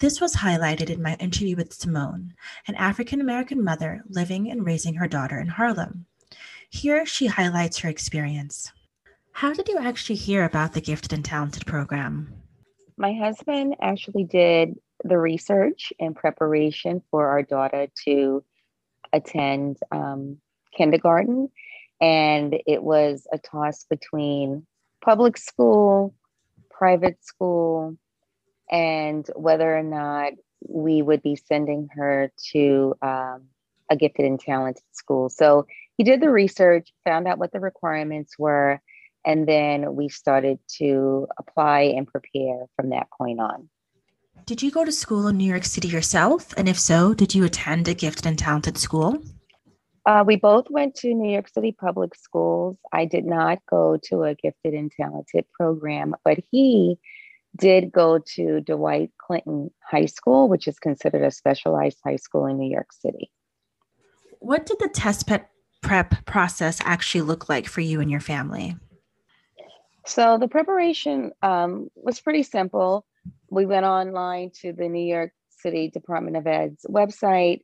This 0.00 0.20
was 0.20 0.34
highlighted 0.34 0.90
in 0.90 1.00
my 1.00 1.14
interview 1.20 1.54
with 1.54 1.72
Simone, 1.72 2.34
an 2.66 2.74
African 2.74 3.20
American 3.20 3.62
mother 3.62 4.02
living 4.08 4.50
and 4.50 4.66
raising 4.66 4.94
her 4.94 5.06
daughter 5.06 5.38
in 5.38 5.46
Harlem. 5.46 6.06
Here 6.68 7.06
she 7.06 7.26
highlights 7.26 7.78
her 7.78 7.88
experience. 7.88 8.72
How 9.30 9.52
did 9.52 9.68
you 9.68 9.78
actually 9.78 10.16
hear 10.16 10.42
about 10.46 10.72
the 10.72 10.80
Gifted 10.80 11.12
and 11.12 11.24
Talented 11.24 11.64
program? 11.64 12.34
My 12.96 13.12
husband 13.12 13.76
actually 13.80 14.24
did 14.24 14.74
the 15.04 15.18
research 15.18 15.92
and 16.00 16.14
preparation 16.14 17.02
for 17.10 17.28
our 17.28 17.42
daughter 17.42 17.88
to 18.04 18.44
attend 19.12 19.78
um, 19.90 20.38
kindergarten. 20.76 21.50
And 22.00 22.56
it 22.66 22.82
was 22.82 23.26
a 23.32 23.38
toss 23.38 23.84
between 23.84 24.66
public 25.02 25.38
school, 25.38 26.14
private 26.70 27.24
school, 27.24 27.96
and 28.70 29.26
whether 29.34 29.76
or 29.76 29.82
not 29.82 30.32
we 30.66 31.02
would 31.02 31.22
be 31.22 31.36
sending 31.36 31.88
her 31.94 32.30
to 32.52 32.94
um, 33.02 33.44
a 33.90 33.96
gifted 33.96 34.26
and 34.26 34.40
talented 34.40 34.82
school. 34.92 35.28
So 35.28 35.66
he 35.96 36.04
did 36.04 36.20
the 36.20 36.30
research, 36.30 36.92
found 37.04 37.28
out 37.28 37.38
what 37.38 37.52
the 37.52 37.60
requirements 37.60 38.38
were, 38.38 38.80
and 39.24 39.46
then 39.46 39.94
we 39.94 40.08
started 40.08 40.58
to 40.78 41.26
apply 41.38 41.80
and 41.96 42.06
prepare 42.06 42.66
from 42.76 42.90
that 42.90 43.08
point 43.16 43.40
on. 43.40 43.68
Did 44.44 44.62
you 44.62 44.70
go 44.70 44.84
to 44.84 44.92
school 44.92 45.26
in 45.28 45.36
New 45.38 45.48
York 45.48 45.64
City 45.64 45.88
yourself? 45.88 46.52
And 46.56 46.68
if 46.68 46.78
so, 46.78 47.14
did 47.14 47.34
you 47.34 47.44
attend 47.44 47.88
a 47.88 47.94
gifted 47.94 48.26
and 48.26 48.38
talented 48.38 48.78
school? 48.78 49.22
Uh, 50.04 50.22
we 50.24 50.36
both 50.36 50.70
went 50.70 50.94
to 50.94 51.12
New 51.12 51.32
York 51.32 51.48
City 51.48 51.72
public 51.72 52.14
schools. 52.14 52.76
I 52.92 53.06
did 53.06 53.24
not 53.24 53.58
go 53.68 53.98
to 54.04 54.22
a 54.22 54.34
gifted 54.34 54.72
and 54.72 54.92
talented 54.92 55.46
program, 55.52 56.14
but 56.24 56.38
he 56.52 56.96
did 57.56 57.90
go 57.90 58.20
to 58.34 58.60
DeWitt 58.60 59.10
Clinton 59.18 59.70
High 59.82 60.06
School, 60.06 60.48
which 60.48 60.68
is 60.68 60.78
considered 60.78 61.24
a 61.24 61.30
specialized 61.32 61.98
high 62.04 62.16
school 62.16 62.46
in 62.46 62.58
New 62.58 62.70
York 62.70 62.92
City. 62.92 63.32
What 64.38 64.66
did 64.66 64.78
the 64.78 64.88
test 64.88 65.28
prep 65.82 66.24
process 66.26 66.80
actually 66.84 67.22
look 67.22 67.48
like 67.48 67.66
for 67.66 67.80
you 67.80 68.00
and 68.00 68.10
your 68.10 68.20
family? 68.20 68.76
So 70.06 70.38
the 70.38 70.46
preparation 70.48 71.32
um, 71.42 71.90
was 71.96 72.20
pretty 72.20 72.44
simple. 72.44 73.04
We 73.50 73.66
went 73.66 73.86
online 73.86 74.50
to 74.62 74.72
the 74.72 74.88
New 74.88 75.06
York 75.06 75.32
City 75.50 75.90
Department 75.90 76.36
of 76.36 76.46
Ed's 76.46 76.84
website. 76.88 77.60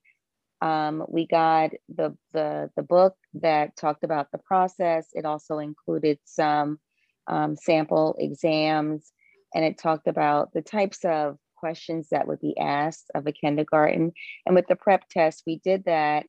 Um, 0.61 1.05
we 1.09 1.27
got 1.27 1.71
the, 1.89 2.17
the 2.33 2.71
the 2.77 2.83
book 2.83 3.17
that 3.35 3.77
talked 3.77 4.05
about 4.05 4.31
the 4.31 4.39
process. 4.39 5.09
It 5.13 5.25
also 5.25 5.59
included 5.59 6.19
some 6.25 6.79
um, 7.27 7.57
sample 7.57 8.15
exams, 8.19 9.13
and 9.55 9.65
it 9.65 9.79
talked 9.79 10.07
about 10.07 10.53
the 10.53 10.63
types 10.63 11.05
of 11.05 11.37
questions 11.57 12.09
that 12.11 12.27
would 12.27 12.41
be 12.41 12.57
asked 12.59 13.11
of 13.15 13.27
a 13.27 13.33
kindergarten. 13.33 14.13
And 14.47 14.55
with 14.55 14.67
the 14.69 14.77
prep 14.77 15.09
test, 15.09 15.45
we 15.47 15.61
did 15.65 15.85
that. 15.85 16.27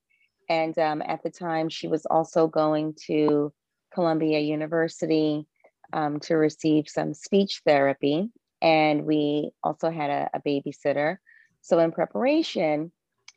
And 0.50 0.78
um, 0.78 1.02
at 1.02 1.24
the 1.24 1.32
time, 1.32 1.70
she 1.70 1.88
was 1.88 2.06
also 2.06 2.48
going 2.48 2.96
to 3.08 3.54
Columbia 3.94 4.40
University 4.40 5.48
um, 5.92 6.20
to 6.22 6.36
receive 6.36 6.88
some 6.88 7.14
speech 7.14 7.62
therapy. 7.66 8.30
And 8.64 9.06
we 9.06 9.52
also 9.62 9.92
had 9.92 10.10
a, 10.10 10.30
a 10.34 10.40
babysitter. 10.42 11.18
So, 11.62 11.80
in 11.80 11.92
preparation, 11.92 12.92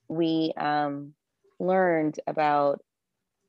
we 0.08 0.52
um, 0.56 1.14
learned 1.58 2.18
about 2.26 2.80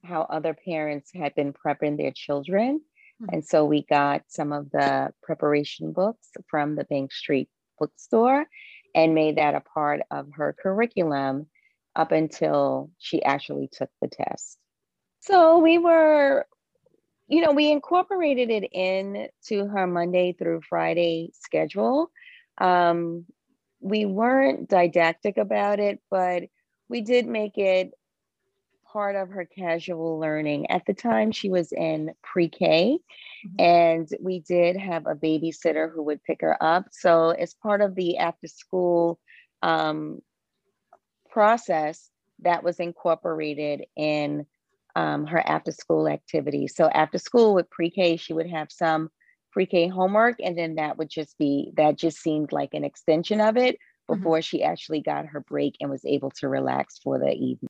how 0.03 0.21
other 0.23 0.53
parents 0.53 1.11
had 1.13 1.35
been 1.35 1.53
prepping 1.53 1.97
their 1.97 2.11
children. 2.11 2.81
Mm-hmm. 3.21 3.35
And 3.35 3.45
so 3.45 3.65
we 3.65 3.83
got 3.83 4.23
some 4.27 4.51
of 4.51 4.69
the 4.71 5.11
preparation 5.23 5.91
books 5.91 6.29
from 6.49 6.75
the 6.75 6.85
Bank 6.85 7.11
Street 7.11 7.49
bookstore 7.79 8.45
and 8.95 9.15
made 9.15 9.37
that 9.37 9.55
a 9.55 9.59
part 9.61 10.01
of 10.11 10.27
her 10.33 10.55
curriculum 10.59 11.47
up 11.95 12.11
until 12.11 12.91
she 12.97 13.23
actually 13.23 13.69
took 13.71 13.89
the 14.01 14.07
test. 14.07 14.57
So 15.19 15.59
we 15.59 15.77
were 15.77 16.45
you 17.27 17.41
know, 17.41 17.51
we 17.51 17.71
incorporated 17.71 18.49
it 18.49 18.69
in 18.71 19.27
to 19.47 19.67
her 19.67 19.85
Monday 19.85 20.33
through 20.33 20.61
Friday 20.61 21.31
schedule. 21.33 22.11
Um, 22.57 23.25
we 23.79 24.05
weren't 24.05 24.69
didactic 24.69 25.37
about 25.37 25.79
it, 25.79 25.99
but 26.09 26.43
we 26.89 27.01
did 27.01 27.27
make 27.27 27.57
it 27.57 27.91
part 28.91 29.15
of 29.15 29.29
her 29.29 29.45
casual 29.45 30.19
learning. 30.19 30.71
At 30.71 30.85
the 30.85 30.93
time, 30.93 31.31
she 31.31 31.49
was 31.49 31.71
in 31.71 32.11
pre 32.23 32.47
K, 32.47 32.97
mm-hmm. 33.45 33.61
and 33.61 34.09
we 34.21 34.39
did 34.39 34.77
have 34.77 35.05
a 35.05 35.15
babysitter 35.15 35.91
who 35.91 36.03
would 36.03 36.23
pick 36.23 36.41
her 36.41 36.57
up. 36.61 36.85
So, 36.91 37.31
as 37.31 37.53
part 37.53 37.81
of 37.81 37.95
the 37.95 38.17
after 38.17 38.47
school 38.47 39.19
um, 39.61 40.21
process, 41.29 42.09
that 42.39 42.63
was 42.63 42.79
incorporated 42.79 43.85
in 43.95 44.45
um, 44.97 45.27
her 45.27 45.39
after 45.47 45.71
school 45.71 46.07
activities. 46.07 46.73
So 46.75 46.89
after 46.89 47.19
school 47.19 47.53
with 47.53 47.69
pre-K, 47.69 48.17
she 48.17 48.33
would 48.33 48.49
have 48.49 48.69
some 48.71 49.09
pre-K 49.51 49.89
homework, 49.89 50.37
and 50.43 50.57
then 50.57 50.75
that 50.75 50.97
would 50.97 51.09
just 51.09 51.37
be 51.37 51.71
that 51.77 51.97
just 51.97 52.17
seemed 52.17 52.51
like 52.51 52.73
an 52.73 52.83
extension 52.83 53.39
of 53.39 53.57
it 53.57 53.75
mm-hmm. 53.75 54.15
before 54.15 54.37
mm-hmm. 54.37 54.57
she 54.57 54.63
actually 54.63 55.01
got 55.01 55.27
her 55.27 55.39
break 55.41 55.75
and 55.79 55.91
was 55.91 56.03
able 56.03 56.31
to 56.31 56.49
relax 56.49 56.97
for 56.97 57.19
the 57.19 57.31
evening. 57.31 57.69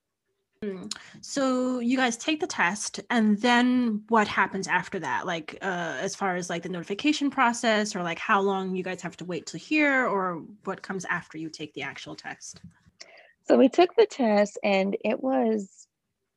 Mm. 0.63 0.91
So 1.21 1.79
you 1.79 1.97
guys 1.97 2.15
take 2.15 2.39
the 2.39 2.47
test, 2.47 3.01
and 3.09 3.39
then 3.41 4.03
what 4.07 4.27
happens 4.29 4.67
after 4.67 4.97
that? 4.99 5.25
Like, 5.25 5.57
uh, 5.61 5.97
as 5.99 6.15
far 6.15 6.35
as 6.37 6.49
like 6.49 6.63
the 6.63 6.69
notification 6.69 7.29
process, 7.29 7.93
or 7.93 8.03
like 8.03 8.19
how 8.19 8.39
long 8.41 8.73
you 8.73 8.83
guys 8.83 9.01
have 9.01 9.17
to 9.17 9.25
wait 9.25 9.47
to 9.47 9.57
hear, 9.57 10.07
or 10.07 10.43
what 10.63 10.81
comes 10.81 11.03
after 11.05 11.37
you 11.37 11.49
take 11.49 11.73
the 11.73 11.83
actual 11.83 12.15
test? 12.15 12.61
So 13.47 13.57
we 13.57 13.69
took 13.69 13.95
the 13.95 14.07
test, 14.07 14.57
and 14.63 14.95
it 15.03 15.21
was 15.21 15.86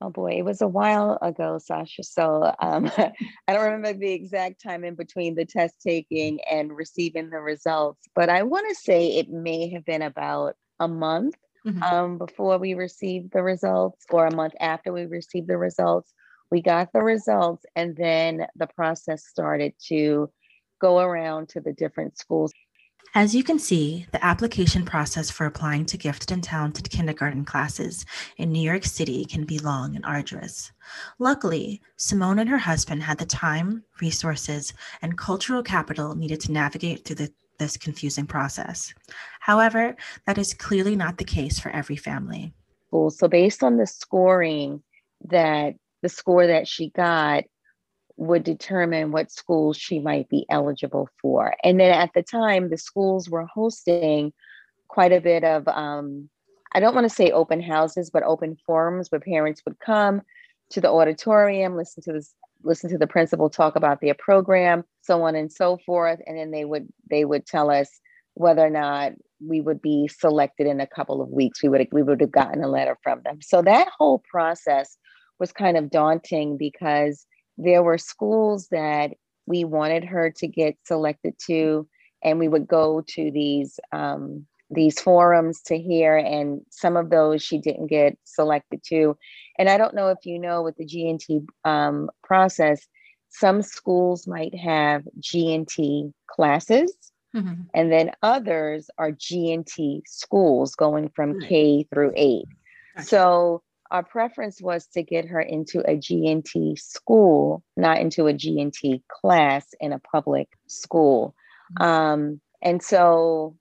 Oh 0.03 0.11
boy, 0.11 0.33
it 0.39 0.45
was 0.45 0.63
a 0.63 0.69
while 0.69 1.19
ago, 1.21 1.59
Sasha. 1.59 2.03
So 2.03 2.55
um, 2.61 2.91
I 2.99 3.53
don't 3.53 3.65
remember 3.65 3.93
the 3.93 4.13
exact 4.13 4.63
time 4.63 4.85
in 4.85 4.95
between 4.95 5.35
the 5.35 5.45
test 5.45 5.75
taking 5.83 6.41
and 6.51 6.75
receiving 6.75 7.29
the 7.29 7.41
results, 7.41 8.09
but 8.15 8.31
I 8.31 8.43
want 8.45 8.67
to 8.69 8.75
say 8.75 9.09
it 9.09 9.29
may 9.29 9.69
have 9.71 9.85
been 9.85 10.03
about 10.03 10.55
a 10.79 10.89
month 10.89 11.37
mm-hmm. 11.67 11.83
um, 11.83 12.19
before 12.19 12.57
we 12.59 12.75
received 12.75 13.33
the 13.33 13.43
results, 13.43 14.07
or 14.11 14.27
a 14.27 14.35
month 14.35 14.55
after 14.61 14.93
we 14.93 15.05
received 15.07 15.49
the 15.49 15.59
results. 15.59 16.13
We 16.51 16.63
got 16.63 16.93
the 16.93 17.03
results, 17.03 17.65
and 17.77 17.95
then 17.97 18.47
the 18.57 18.67
process 18.67 19.27
started 19.27 19.75
to 19.89 20.31
go 20.81 20.99
around 20.99 21.51
to 21.51 21.61
the 21.61 21.73
different 21.73 22.19
schools. 22.19 22.53
As 23.15 23.35
you 23.35 23.43
can 23.43 23.59
see, 23.59 24.07
the 24.13 24.25
application 24.25 24.85
process 24.85 25.31
for 25.31 25.45
applying 25.45 25.85
to 25.87 25.99
gifted 25.99 26.31
and 26.31 26.45
talented 26.45 26.91
kindergarten 26.91 27.45
classes 27.45 28.07
in 28.37 28.53
New 28.53 28.61
York 28.63 28.85
City 28.85 29.25
can 29.25 29.45
be 29.45 29.59
long 29.59 29.97
and 29.97 30.07
arduous. 30.07 30.71
Luckily, 31.19 31.83
Simone 31.97 32.39
and 32.39 32.49
her 32.49 32.59
husband 32.59 33.03
had 33.03 33.19
the 33.19 33.27
time, 33.27 33.83
resources, 34.01 34.73
and 35.03 35.19
cultural 35.19 35.63
capital 35.63 36.15
needed 36.15 36.41
to 36.43 36.53
navigate 36.53 37.05
through 37.05 37.17
the, 37.17 37.33
this 37.59 37.77
confusing 37.77 38.27
process. 38.27 38.95
However, 39.41 39.97
that 40.27 40.39
is 40.39 40.55
clearly 40.55 40.95
not 40.95 41.19
the 41.19 41.25
case 41.25 41.59
for 41.59 41.71
every 41.71 41.97
family. 41.97 42.55
Cool. 42.93 43.11
So, 43.11 43.27
based 43.27 43.65
on 43.65 43.77
the 43.77 43.89
scoring 43.89 44.83
that 45.29 45.75
the 46.03 46.09
score 46.09 46.47
that 46.47 46.69
she 46.69 46.91
got, 46.91 47.45
would 48.21 48.45
determine 48.45 49.13
what 49.13 49.33
schools 49.33 49.79
she 49.79 49.99
might 49.99 50.29
be 50.29 50.45
eligible 50.51 51.09
for. 51.23 51.55
And 51.65 51.81
then 51.81 51.91
at 51.91 52.11
the 52.15 52.23
time, 52.23 52.69
the 52.69 52.77
schools 52.77 53.31
were 53.31 53.47
hosting 53.47 54.35
quite 54.89 55.11
a 55.11 55.23
bit 55.23 55.43
of, 55.43 55.67
um, 55.67 56.29
I 56.75 56.81
don't 56.81 56.95
want 56.95 57.07
to 57.07 57.15
say 57.15 57.31
open 57.31 57.63
houses, 57.63 58.11
but 58.11 58.23
open 58.23 58.59
forums 58.67 59.09
where 59.09 59.23
parents 59.23 59.63
would 59.65 59.81
come 59.81 60.21
to 60.69 60.83
the 60.83 60.91
auditorium, 60.91 61.77
listen 61.77 62.03
to 62.03 62.13
this, 62.13 62.35
listen 62.63 62.91
to 62.91 62.99
the 62.99 63.07
principal 63.07 63.49
talk 63.49 63.75
about 63.75 64.03
their 64.03 64.13
program, 64.13 64.85
so 65.01 65.23
on 65.23 65.35
and 65.35 65.51
so 65.51 65.79
forth, 65.87 66.21
and 66.27 66.37
then 66.37 66.51
they 66.51 66.67
would 66.67 66.89
they 67.11 67.25
would 67.25 67.47
tell 67.47 67.71
us 67.71 67.89
whether 68.35 68.65
or 68.65 68.71
not 68.71 69.13
we 69.43 69.63
would 69.63 69.81
be 69.81 70.09
selected 70.09 70.67
in 70.67 70.79
a 70.79 70.87
couple 70.87 71.23
of 71.23 71.31
weeks. 71.31 71.63
We 71.63 71.71
would 71.71 71.89
we 71.91 72.03
would 72.03 72.21
have 72.21 72.31
gotten 72.31 72.63
a 72.63 72.69
letter 72.69 72.99
from 73.03 73.23
them. 73.25 73.41
So 73.41 73.63
that 73.63 73.89
whole 73.97 74.23
process 74.31 74.99
was 75.39 75.53
kind 75.53 75.79
of 75.79 75.89
daunting 75.89 76.59
because 76.59 77.27
there 77.63 77.83
were 77.83 77.99
schools 77.99 78.69
that 78.69 79.13
we 79.47 79.65
wanted 79.65 80.05
her 80.05 80.31
to 80.31 80.47
get 80.47 80.77
selected 80.85 81.35
to, 81.47 81.89
and 82.23 82.39
we 82.39 82.49
would 82.49 82.69
go 82.69 83.03
to 83.09 83.31
these 83.31 83.79
um, 83.93 84.47
these 84.71 85.01
forums 85.01 85.63
to 85.63 85.79
hear, 85.79 86.17
and 86.17 86.63
some 86.71 86.97
of 86.97 87.11
those 87.11 87.43
she 87.43 87.59
didn't 87.59 87.89
get 87.89 88.17
selected 88.25 88.83
to. 88.85 89.17
And 89.59 89.69
I 89.69 89.77
don't 89.77 89.95
know 89.95 90.09
if 90.09 90.25
you 90.25 90.39
know 90.39 90.63
with 90.63 90.77
the 90.77 90.87
GNT 90.87 91.47
um, 91.65 92.09
process, 92.23 92.87
some 93.31 93.63
schools 93.63 94.27
might 94.27 94.55
have 94.55 95.03
GNT 95.21 96.13
classes. 96.29 96.95
Mm-hmm. 97.35 97.63
And 97.75 97.93
then 97.93 98.11
others 98.23 98.91
are 98.99 99.13
GNT 99.13 100.03
schools 100.07 100.75
going 100.75 101.11
from 101.11 101.41
K 101.41 101.87
through 101.93 102.13
8. 102.17 102.45
Gotcha. 102.97 103.07
So 103.09 103.63
our 103.91 104.05
preference 104.05 104.61
was 104.61 104.87
to 104.89 105.03
get 105.03 105.27
her 105.27 105.41
into 105.41 105.81
a 105.81 105.97
GNT 105.97 106.79
school, 106.79 107.63
not 107.77 107.99
into 107.99 108.29
a 108.29 108.33
GNT 108.33 109.03
class 109.09 109.67
in 109.81 109.93
a 109.93 109.99
public 109.99 110.49
school. 110.69 111.35
Mm-hmm. 111.79 111.83
Um, 111.83 112.41
and 112.63 112.83
so 112.83 113.57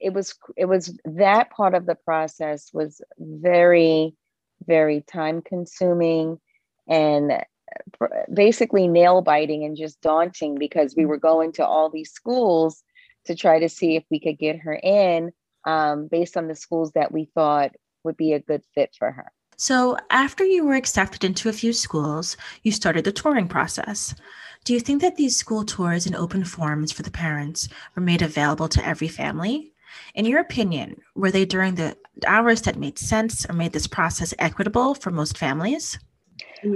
it 0.00 0.12
was 0.12 0.34
it 0.56 0.66
was 0.66 0.96
that 1.04 1.50
part 1.50 1.74
of 1.74 1.86
the 1.86 1.94
process 1.94 2.70
was 2.72 3.00
very 3.18 4.14
very 4.66 5.02
time 5.02 5.40
consuming 5.40 6.38
and 6.88 7.44
basically 8.32 8.88
nail 8.88 9.22
biting 9.22 9.64
and 9.64 9.76
just 9.76 10.00
daunting 10.00 10.56
because 10.56 10.94
we 10.96 11.02
mm-hmm. 11.02 11.10
were 11.10 11.18
going 11.18 11.52
to 11.52 11.66
all 11.66 11.90
these 11.90 12.10
schools 12.10 12.82
to 13.26 13.34
try 13.34 13.60
to 13.60 13.68
see 13.68 13.96
if 13.96 14.04
we 14.10 14.20
could 14.20 14.38
get 14.38 14.58
her 14.58 14.74
in 14.74 15.30
um, 15.64 16.08
based 16.08 16.36
on 16.36 16.48
the 16.48 16.54
schools 16.54 16.92
that 16.92 17.12
we 17.12 17.30
thought 17.34 17.72
would 18.04 18.16
be 18.16 18.32
a 18.32 18.40
good 18.40 18.62
fit 18.74 18.94
for 18.98 19.10
her. 19.10 19.30
So, 19.60 19.98
after 20.08 20.42
you 20.42 20.64
were 20.64 20.74
accepted 20.74 21.22
into 21.22 21.50
a 21.50 21.52
few 21.52 21.74
schools, 21.74 22.38
you 22.62 22.72
started 22.72 23.04
the 23.04 23.12
touring 23.12 23.46
process. 23.46 24.14
Do 24.64 24.72
you 24.72 24.80
think 24.80 25.02
that 25.02 25.16
these 25.16 25.36
school 25.36 25.66
tours 25.66 26.06
and 26.06 26.16
open 26.16 26.46
forums 26.46 26.92
for 26.92 27.02
the 27.02 27.10
parents 27.10 27.68
were 27.94 28.00
made 28.00 28.22
available 28.22 28.70
to 28.70 28.82
every 28.86 29.06
family? 29.06 29.74
In 30.14 30.24
your 30.24 30.40
opinion, 30.40 31.02
were 31.14 31.30
they 31.30 31.44
during 31.44 31.74
the 31.74 31.94
hours 32.26 32.62
that 32.62 32.78
made 32.78 32.98
sense 32.98 33.44
or 33.50 33.52
made 33.52 33.74
this 33.74 33.86
process 33.86 34.32
equitable 34.38 34.94
for 34.94 35.10
most 35.10 35.36
families? 35.36 35.98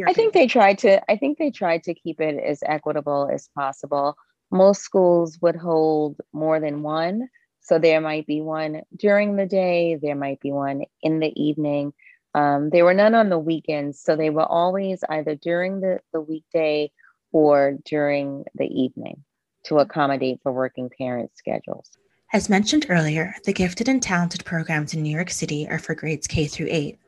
I 0.06 0.12
think 0.12 0.34
they 0.34 0.46
tried 0.46 0.76
to 0.80 1.10
I 1.10 1.16
think 1.16 1.38
they 1.38 1.50
tried 1.50 1.84
to 1.84 1.94
keep 1.94 2.20
it 2.20 2.38
as 2.38 2.62
equitable 2.66 3.30
as 3.32 3.48
possible. 3.54 4.14
Most 4.50 4.82
schools 4.82 5.38
would 5.40 5.56
hold 5.56 6.20
more 6.34 6.60
than 6.60 6.82
one. 6.82 7.30
So 7.60 7.78
there 7.78 8.02
might 8.02 8.26
be 8.26 8.42
one 8.42 8.82
during 8.94 9.36
the 9.36 9.46
day, 9.46 9.98
there 10.02 10.14
might 10.14 10.40
be 10.40 10.52
one 10.52 10.82
in 11.00 11.20
the 11.20 11.32
evening. 11.34 11.94
Um, 12.34 12.70
there 12.70 12.84
were 12.84 12.94
none 12.94 13.14
on 13.14 13.28
the 13.28 13.38
weekends, 13.38 14.00
so 14.00 14.16
they 14.16 14.30
were 14.30 14.44
always 14.44 15.04
either 15.08 15.34
during 15.36 15.80
the, 15.80 16.00
the 16.12 16.20
weekday 16.20 16.90
or 17.32 17.78
during 17.84 18.44
the 18.54 18.66
evening 18.66 19.24
to 19.64 19.78
accommodate 19.78 20.40
for 20.42 20.52
working 20.52 20.90
parents' 20.90 21.38
schedules. 21.38 21.90
As 22.32 22.48
mentioned 22.48 22.86
earlier, 22.88 23.34
the 23.44 23.52
Gifted 23.52 23.88
and 23.88 24.02
Talented 24.02 24.44
programs 24.44 24.94
in 24.94 25.02
New 25.02 25.14
York 25.14 25.30
City 25.30 25.68
are 25.68 25.78
for 25.78 25.94
grades 25.94 26.26
K 26.26 26.46
through 26.46 26.68
8. 26.70 26.98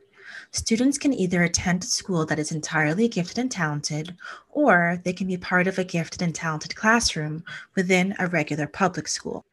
Students 0.51 0.97
can 0.97 1.13
either 1.13 1.43
attend 1.43 1.83
a 1.83 1.87
school 1.87 2.25
that 2.25 2.39
is 2.39 2.51
entirely 2.51 3.07
gifted 3.07 3.37
and 3.37 3.51
talented, 3.51 4.15
or 4.49 5.01
they 5.03 5.13
can 5.13 5.27
be 5.27 5.37
part 5.37 5.67
of 5.67 5.77
a 5.77 5.83
gifted 5.83 6.21
and 6.21 6.33
talented 6.33 6.75
classroom 6.75 7.43
within 7.75 8.15
a 8.19 8.27
regular 8.27 8.67
public 8.67 9.07
school. 9.07 9.45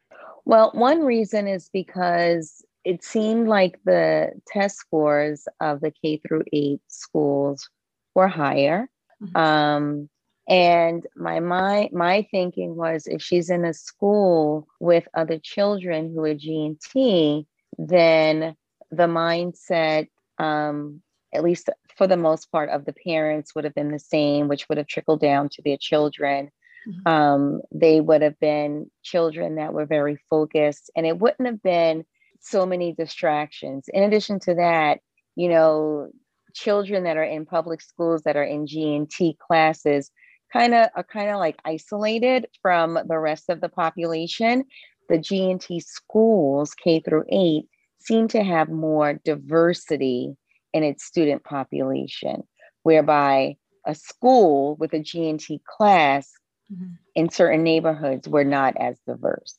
Well, 0.45 0.71
one 0.75 1.01
reason 1.01 1.49
is 1.49 1.69
because 1.73 2.65
it 2.85 3.03
seemed 3.03 3.49
like 3.49 3.79
the 3.85 4.33
test 4.47 4.77
scores 4.77 5.49
of 5.61 5.81
the 5.81 5.91
K 5.91 6.19
through 6.19 6.45
8 6.53 6.81
schools 6.89 7.69
were 8.15 8.29
higher. 8.29 8.89
Mm-hmm. 9.23 9.37
Um, 9.37 10.09
and 10.47 11.07
my 11.17 11.41
my 11.41 11.89
my 11.93 12.27
thinking 12.31 12.77
was 12.77 13.07
if 13.07 13.23
she's 13.23 13.49
in 13.49 13.65
a 13.65 13.73
school 13.73 14.69
with 14.79 15.09
other 15.15 15.39
children 15.39 16.13
who 16.13 16.23
are 16.25 16.35
G&T, 16.35 17.47
then 17.79 18.55
the 18.91 19.07
mindset, 19.07 20.09
um, 20.39 21.01
at 21.33 21.43
least 21.43 21.71
for 21.97 22.07
the 22.07 22.19
most 22.19 22.53
part, 22.53 22.69
of 22.69 22.85
the 22.85 22.93
parents 22.93 23.55
would 23.55 23.65
have 23.65 23.75
been 23.75 23.91
the 23.91 23.99
same, 23.99 24.49
which 24.49 24.69
would 24.69 24.77
have 24.77 24.87
trickled 24.87 25.21
down 25.21 25.49
to 25.51 25.63
their 25.63 25.79
children. 25.79 26.51
Mm-hmm. 26.87 27.09
Um, 27.09 27.63
they 27.73 28.03
would 28.03 28.21
have 28.21 28.39
been 28.39 28.91
children 29.03 29.55
that 29.55 29.73
were 29.73 29.87
very 29.87 30.19
focused, 30.29 30.91
and 30.95 31.07
it 31.07 31.19
wouldn't 31.19 31.47
have 31.47 31.63
been 31.63 32.05
so 32.45 32.67
many 32.67 32.93
distractions. 32.93 33.87
In 33.93 34.03
addition 34.03 34.39
to 34.41 34.55
that, 34.55 35.01
you 35.37 35.49
know, 35.49 36.11
children 36.55 37.05
that 37.05 37.17
are 37.17 37.25
in 37.25 37.47
public 37.47 37.81
schools 37.81 38.23
that 38.23 38.37
are 38.37 38.45
in 38.45 38.67
G&T 38.67 39.37
classes 39.45 40.11
kind 40.53 40.75
of 40.75 40.89
are 40.95 41.05
kind 41.05 41.31
of 41.31 41.39
like 41.39 41.59
isolated 41.65 42.47
from 42.63 42.99
the 43.09 43.19
rest 43.19 43.51
of 43.51 43.61
the 43.61 43.69
population. 43.69 44.65
The 45.09 45.19
G&T 45.19 45.81
schools, 45.81 46.75
K 46.75 47.01
through 47.01 47.25
8, 47.29 47.65
seem 47.99 48.29
to 48.29 48.43
have 48.43 48.69
more 48.69 49.15
diversity 49.25 50.37
in 50.73 50.83
its 50.83 51.05
student 51.05 51.45
population, 51.45 52.43
whereby 52.83 53.57
a 53.87 53.95
school 53.95 54.77
with 54.77 54.93
a 54.93 55.01
G&T 55.01 55.61
class 55.67 56.31
mm-hmm. 56.73 56.95
in 57.15 57.29
certain 57.31 57.63
neighborhoods 57.63 58.29
were 58.29 58.45
not 58.45 58.77
as 58.77 58.99
diverse. 59.07 59.59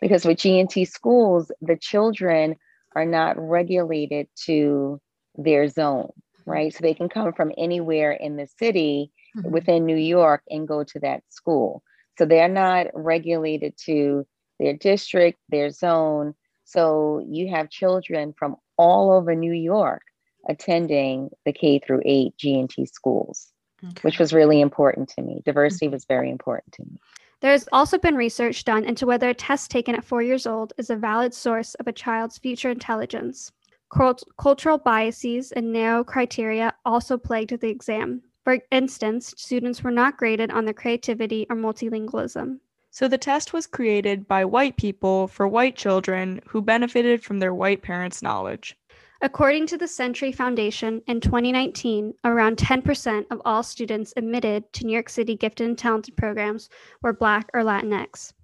Because 0.00 0.24
with 0.24 0.38
G&T 0.38 0.84
schools, 0.84 1.50
the 1.60 1.76
children 1.76 2.56
are 2.94 3.06
not 3.06 3.36
regulated 3.38 4.28
to 4.44 5.00
their 5.36 5.68
zone, 5.68 6.12
right? 6.46 6.72
So 6.72 6.78
they 6.82 6.94
can 6.94 7.08
come 7.08 7.32
from 7.32 7.52
anywhere 7.56 8.12
in 8.12 8.36
the 8.36 8.48
city 8.58 9.12
mm-hmm. 9.36 9.50
within 9.50 9.84
New 9.84 9.96
York 9.96 10.42
and 10.48 10.68
go 10.68 10.84
to 10.84 11.00
that 11.00 11.22
school. 11.28 11.82
So 12.18 12.24
they're 12.24 12.48
not 12.48 12.86
regulated 12.94 13.74
to 13.84 14.26
their 14.58 14.74
district, 14.74 15.38
their 15.50 15.70
zone. 15.70 16.34
So 16.64 17.24
you 17.28 17.50
have 17.50 17.68
children 17.70 18.34
from 18.38 18.56
all 18.78 19.12
over 19.12 19.34
New 19.34 19.52
York 19.52 20.02
attending 20.48 21.30
the 21.44 21.52
K 21.52 21.78
through 21.78 22.02
8 22.04 22.36
G&T 22.38 22.86
schools, 22.86 23.52
okay. 23.84 24.00
which 24.02 24.18
was 24.18 24.32
really 24.32 24.60
important 24.60 25.10
to 25.10 25.22
me. 25.22 25.42
Diversity 25.44 25.86
mm-hmm. 25.86 25.94
was 25.94 26.04
very 26.06 26.30
important 26.30 26.72
to 26.74 26.82
me. 26.82 26.98
There 27.40 27.52
has 27.52 27.68
also 27.70 27.98
been 27.98 28.16
research 28.16 28.64
done 28.64 28.84
into 28.84 29.06
whether 29.06 29.28
a 29.28 29.34
test 29.34 29.70
taken 29.70 29.94
at 29.94 30.04
four 30.04 30.22
years 30.22 30.46
old 30.46 30.72
is 30.78 30.88
a 30.88 30.96
valid 30.96 31.34
source 31.34 31.74
of 31.74 31.86
a 31.86 31.92
child's 31.92 32.38
future 32.38 32.70
intelligence. 32.70 33.52
Cult- 33.92 34.24
cultural 34.38 34.78
biases 34.78 35.52
and 35.52 35.72
narrow 35.72 36.02
criteria 36.02 36.74
also 36.84 37.18
plagued 37.18 37.60
the 37.60 37.68
exam. 37.68 38.22
For 38.44 38.58
instance, 38.70 39.34
students 39.36 39.82
were 39.82 39.90
not 39.90 40.16
graded 40.16 40.50
on 40.50 40.64
their 40.64 40.74
creativity 40.74 41.46
or 41.50 41.56
multilingualism. 41.56 42.58
So 42.90 43.06
the 43.06 43.18
test 43.18 43.52
was 43.52 43.66
created 43.66 44.26
by 44.26 44.44
white 44.46 44.78
people 44.78 45.28
for 45.28 45.46
white 45.46 45.76
children 45.76 46.40
who 46.46 46.62
benefited 46.62 47.22
from 47.22 47.38
their 47.40 47.52
white 47.52 47.82
parents' 47.82 48.22
knowledge. 48.22 48.74
According 49.22 49.66
to 49.68 49.78
the 49.78 49.88
Century 49.88 50.30
Foundation, 50.30 51.00
in 51.06 51.20
2019, 51.20 52.12
around 52.24 52.58
10% 52.58 53.24
of 53.30 53.40
all 53.46 53.62
students 53.62 54.12
admitted 54.14 54.70
to 54.74 54.84
New 54.84 54.92
York 54.92 55.08
City 55.08 55.34
gifted 55.34 55.66
and 55.68 55.78
talented 55.78 56.16
programs 56.18 56.68
were 57.00 57.14
Black 57.14 57.48
or 57.54 57.62
Latinx. 57.62 58.34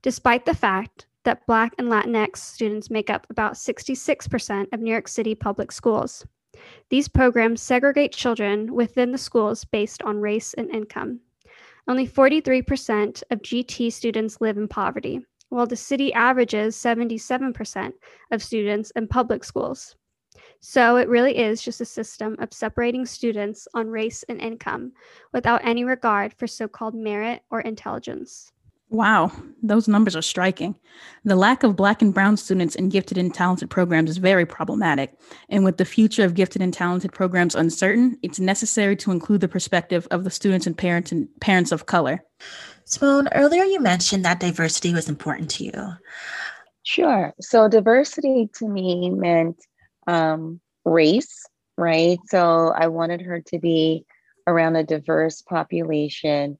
Despite 0.00 0.46
the 0.46 0.54
fact 0.54 1.06
that 1.24 1.46
Black 1.46 1.74
and 1.78 1.88
Latinx 1.88 2.38
students 2.38 2.90
make 2.90 3.10
up 3.10 3.26
about 3.28 3.52
66% 3.52 4.72
of 4.72 4.80
New 4.80 4.90
York 4.90 5.08
City 5.08 5.34
public 5.34 5.70
schools. 5.70 6.24
These 6.88 7.08
programs 7.08 7.60
segregate 7.60 8.12
children 8.12 8.72
within 8.72 9.12
the 9.12 9.18
schools 9.18 9.64
based 9.64 10.02
on 10.04 10.20
race 10.20 10.54
and 10.54 10.70
income. 10.70 11.20
Only 11.86 12.06
43% 12.06 13.22
of 13.30 13.42
GT 13.42 13.92
students 13.92 14.40
live 14.40 14.56
in 14.56 14.68
poverty, 14.68 15.20
while 15.50 15.66
the 15.66 15.76
city 15.76 16.14
averages 16.14 16.76
77% 16.76 17.92
of 18.30 18.42
students 18.42 18.90
in 18.92 19.06
public 19.06 19.44
schools. 19.44 19.96
So 20.66 20.96
it 20.96 21.10
really 21.10 21.36
is 21.36 21.60
just 21.60 21.82
a 21.82 21.84
system 21.84 22.36
of 22.38 22.54
separating 22.54 23.04
students 23.04 23.68
on 23.74 23.88
race 23.88 24.24
and 24.30 24.40
income 24.40 24.92
without 25.30 25.62
any 25.62 25.84
regard 25.84 26.32
for 26.32 26.46
so 26.46 26.66
called 26.68 26.94
merit 26.94 27.42
or 27.50 27.60
intelligence. 27.60 28.50
Wow, 28.88 29.30
those 29.62 29.88
numbers 29.88 30.16
are 30.16 30.22
striking. 30.22 30.74
The 31.22 31.36
lack 31.36 31.64
of 31.64 31.76
Black 31.76 32.00
and 32.00 32.14
Brown 32.14 32.38
students 32.38 32.76
in 32.76 32.88
gifted 32.88 33.18
and 33.18 33.32
talented 33.32 33.68
programs 33.68 34.08
is 34.08 34.16
very 34.16 34.46
problematic. 34.46 35.12
And 35.50 35.64
with 35.64 35.76
the 35.76 35.84
future 35.84 36.24
of 36.24 36.32
gifted 36.32 36.62
and 36.62 36.72
talented 36.72 37.12
programs 37.12 37.54
uncertain, 37.54 38.18
it's 38.22 38.40
necessary 38.40 38.96
to 38.96 39.12
include 39.12 39.42
the 39.42 39.48
perspective 39.48 40.08
of 40.10 40.24
the 40.24 40.30
students 40.30 40.66
and 40.66 40.78
parents 40.78 41.12
and 41.12 41.28
parents 41.42 41.72
of 41.72 41.84
color. 41.84 42.24
Simone, 42.86 43.28
earlier 43.34 43.64
you 43.64 43.80
mentioned 43.80 44.24
that 44.24 44.40
diversity 44.40 44.94
was 44.94 45.10
important 45.10 45.50
to 45.50 45.64
you. 45.64 45.92
Sure. 46.84 47.34
So 47.38 47.68
diversity 47.68 48.48
to 48.54 48.66
me 48.66 49.10
meant 49.10 49.58
um, 50.06 50.60
race, 50.84 51.44
right? 51.76 52.18
So 52.26 52.72
I 52.76 52.88
wanted 52.88 53.22
her 53.22 53.40
to 53.48 53.58
be 53.58 54.04
around 54.46 54.76
a 54.76 54.84
diverse 54.84 55.42
population 55.42 56.58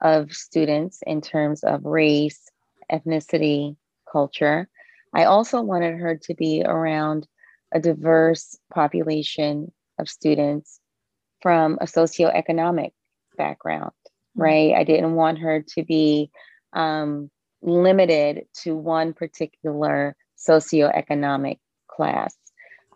of 0.00 0.32
students 0.32 1.00
in 1.06 1.20
terms 1.20 1.62
of 1.62 1.84
race, 1.84 2.48
ethnicity, 2.90 3.76
culture. 4.10 4.68
I 5.14 5.24
also 5.24 5.60
wanted 5.60 5.98
her 5.98 6.16
to 6.24 6.34
be 6.34 6.62
around 6.64 7.26
a 7.72 7.80
diverse 7.80 8.58
population 8.72 9.72
of 9.98 10.08
students 10.08 10.80
from 11.42 11.78
a 11.80 11.84
socioeconomic 11.84 12.90
background, 13.36 13.92
mm-hmm. 14.02 14.42
right? 14.42 14.74
I 14.74 14.84
didn't 14.84 15.14
want 15.14 15.38
her 15.38 15.64
to 15.74 15.84
be 15.84 16.30
um, 16.72 17.30
limited 17.62 18.46
to 18.62 18.74
one 18.74 19.12
particular 19.12 20.16
socioeconomic 20.38 21.58
class. 21.88 22.34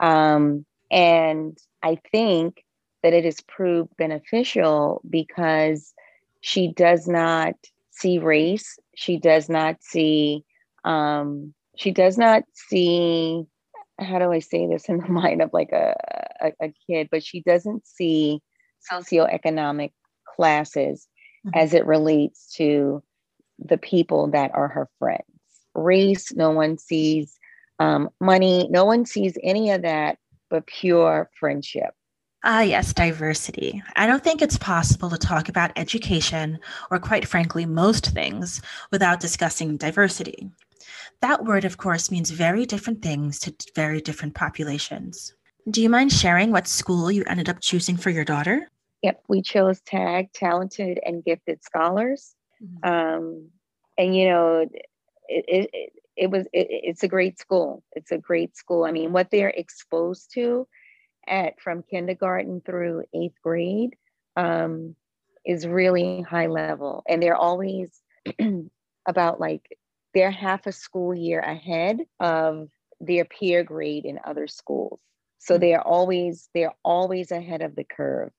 Um, 0.04 0.66
and 0.90 1.56
I 1.82 1.98
think 2.12 2.62
that 3.02 3.14
it 3.14 3.24
has 3.24 3.40
proved 3.40 3.96
beneficial 3.96 5.00
because 5.08 5.94
she 6.42 6.72
does 6.72 7.08
not 7.08 7.54
see 7.90 8.18
race. 8.18 8.78
She 8.94 9.18
does 9.18 9.48
not 9.48 9.82
see, 9.82 10.44
um, 10.84 11.54
she 11.76 11.90
does 11.90 12.18
not 12.18 12.44
see, 12.52 13.44
how 13.98 14.18
do 14.18 14.30
I 14.30 14.40
say 14.40 14.66
this 14.66 14.90
in 14.90 14.98
the 14.98 15.08
mind 15.08 15.40
of 15.40 15.50
like 15.54 15.72
a, 15.72 15.94
a, 16.40 16.52
a 16.66 16.74
kid, 16.86 17.08
but 17.10 17.24
she 17.24 17.40
doesn't 17.40 17.86
see 17.86 18.42
socioeconomic 18.92 19.92
classes 20.36 21.08
mm-hmm. 21.46 21.58
as 21.58 21.72
it 21.72 21.86
relates 21.86 22.52
to 22.56 23.02
the 23.58 23.78
people 23.78 24.28
that 24.32 24.50
are 24.54 24.68
her 24.68 24.88
friends. 24.98 25.22
Race, 25.74 26.32
no 26.34 26.50
one 26.50 26.76
sees 26.76 27.38
um, 27.78 28.10
money, 28.20 28.68
no 28.70 28.84
one 28.84 29.06
sees 29.06 29.36
any 29.42 29.70
of 29.70 29.82
that 29.82 30.18
but 30.50 30.66
pure 30.66 31.30
friendship. 31.38 31.94
Ah, 32.46 32.60
yes, 32.60 32.92
diversity. 32.92 33.82
I 33.96 34.06
don't 34.06 34.22
think 34.22 34.42
it's 34.42 34.58
possible 34.58 35.08
to 35.08 35.16
talk 35.16 35.48
about 35.48 35.72
education, 35.76 36.58
or 36.90 36.98
quite 36.98 37.26
frankly, 37.26 37.64
most 37.64 38.08
things, 38.08 38.60
without 38.92 39.18
discussing 39.18 39.78
diversity. 39.78 40.50
That 41.22 41.44
word, 41.44 41.64
of 41.64 41.78
course, 41.78 42.10
means 42.10 42.30
very 42.30 42.66
different 42.66 43.00
things 43.00 43.38
to 43.40 43.54
very 43.74 44.02
different 44.02 44.34
populations. 44.34 45.34
Do 45.70 45.80
you 45.80 45.88
mind 45.88 46.12
sharing 46.12 46.50
what 46.50 46.68
school 46.68 47.10
you 47.10 47.24
ended 47.26 47.48
up 47.48 47.60
choosing 47.60 47.96
for 47.96 48.10
your 48.10 48.26
daughter? 48.26 48.70
Yep, 49.02 49.22
we 49.28 49.40
chose 49.40 49.80
TAG, 49.80 50.32
Talented 50.34 51.00
and 51.04 51.24
Gifted 51.24 51.64
Scholars. 51.64 52.34
Mm-hmm. 52.62 52.90
Um, 52.90 53.48
and, 53.96 54.14
you 54.14 54.28
know, 54.28 54.68
it, 55.28 55.44
it, 55.48 55.92
it 56.16 56.30
was, 56.30 56.46
it, 56.52 56.66
it's 56.70 57.02
a 57.02 57.08
great 57.08 57.38
school. 57.38 57.82
It's 57.92 58.12
a 58.12 58.18
great 58.18 58.56
school. 58.56 58.84
I 58.84 58.92
mean, 58.92 59.12
what 59.12 59.30
they're 59.30 59.48
exposed 59.48 60.32
to 60.34 60.66
at 61.26 61.60
from 61.60 61.82
kindergarten 61.82 62.60
through 62.64 63.04
eighth 63.14 63.40
grade 63.42 63.96
um, 64.36 64.94
is 65.44 65.66
really 65.66 66.22
high 66.22 66.46
level, 66.46 67.02
and 67.08 67.22
they're 67.22 67.36
always 67.36 67.90
about 69.06 69.40
like 69.40 69.78
they're 70.14 70.30
half 70.30 70.66
a 70.66 70.72
school 70.72 71.14
year 71.14 71.40
ahead 71.40 71.98
of 72.20 72.68
their 73.00 73.24
peer 73.24 73.64
grade 73.64 74.04
in 74.04 74.18
other 74.24 74.46
schools. 74.46 75.00
So 75.38 75.58
they're 75.58 75.82
always 75.82 76.48
they're 76.54 76.74
always 76.84 77.30
ahead 77.30 77.62
of 77.62 77.76
the 77.76 77.84
curve. 77.84 78.30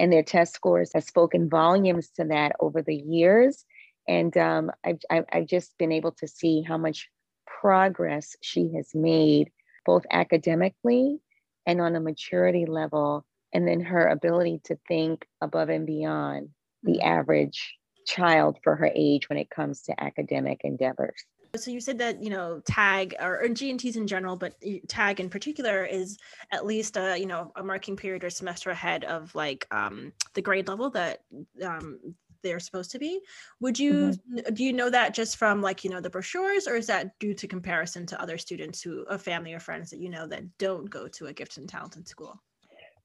And 0.00 0.12
their 0.12 0.24
test 0.24 0.54
scores 0.54 0.90
have 0.94 1.04
spoken 1.04 1.48
volumes 1.48 2.10
to 2.16 2.24
that 2.24 2.56
over 2.58 2.82
the 2.82 2.96
years. 2.96 3.64
And 4.08 4.36
um, 4.36 4.72
I've, 4.84 5.24
I've 5.32 5.46
just 5.46 5.78
been 5.78 5.92
able 5.92 6.12
to 6.12 6.26
see 6.26 6.62
how 6.62 6.76
much 6.76 7.08
progress 7.46 8.36
she 8.40 8.72
has 8.74 8.94
made, 8.94 9.50
both 9.86 10.04
academically 10.10 11.18
and 11.66 11.80
on 11.80 11.96
a 11.96 12.00
maturity 12.00 12.66
level, 12.66 13.24
and 13.52 13.66
then 13.66 13.80
her 13.80 14.08
ability 14.08 14.60
to 14.64 14.76
think 14.88 15.26
above 15.40 15.68
and 15.68 15.86
beyond 15.86 16.50
the 16.82 16.98
mm-hmm. 16.98 17.08
average 17.08 17.76
child 18.06 18.58
for 18.62 18.76
her 18.76 18.90
age 18.94 19.28
when 19.28 19.38
it 19.38 19.48
comes 19.50 19.82
to 19.82 20.02
academic 20.02 20.60
endeavors. 20.64 21.24
So 21.56 21.70
you 21.70 21.80
said 21.80 21.98
that 21.98 22.20
you 22.20 22.30
know 22.30 22.60
TAG 22.64 23.14
or, 23.20 23.42
or 23.42 23.48
GNTs 23.48 23.96
in 23.96 24.08
general, 24.08 24.34
but 24.34 24.54
TAG 24.88 25.20
in 25.20 25.30
particular 25.30 25.84
is 25.84 26.18
at 26.50 26.66
least 26.66 26.96
a 26.96 27.16
you 27.16 27.26
know 27.26 27.52
a 27.54 27.62
marking 27.62 27.96
period 27.96 28.24
or 28.24 28.30
semester 28.30 28.70
ahead 28.70 29.04
of 29.04 29.32
like 29.34 29.66
um, 29.70 30.12
the 30.34 30.42
grade 30.42 30.66
level 30.66 30.90
that 30.90 31.22
um, 31.64 32.16
they're 32.44 32.60
supposed 32.60 32.92
to 32.92 33.00
be. 33.00 33.20
Would 33.60 33.78
you 33.78 33.92
mm-hmm. 33.92 34.54
do 34.54 34.62
you 34.62 34.72
know 34.72 34.90
that 34.90 35.14
just 35.14 35.36
from 35.36 35.60
like 35.60 35.82
you 35.82 35.90
know 35.90 36.00
the 36.00 36.10
brochures, 36.10 36.68
or 36.68 36.76
is 36.76 36.86
that 36.86 37.18
due 37.18 37.34
to 37.34 37.48
comparison 37.48 38.06
to 38.06 38.22
other 38.22 38.38
students 38.38 38.80
who, 38.80 39.02
a 39.08 39.18
family 39.18 39.52
or 39.52 39.58
friends 39.58 39.90
that 39.90 39.98
you 39.98 40.10
know 40.10 40.28
that 40.28 40.44
don't 40.58 40.88
go 40.88 41.08
to 41.08 41.26
a 41.26 41.32
gifted 41.32 41.62
and 41.62 41.68
talented 41.68 42.06
school? 42.06 42.40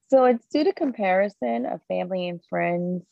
So 0.09 0.25
it's 0.25 0.45
due 0.47 0.63
to 0.63 0.73
comparison 0.73 1.65
of 1.65 1.81
family 1.87 2.27
and 2.27 2.39
friends, 2.49 3.05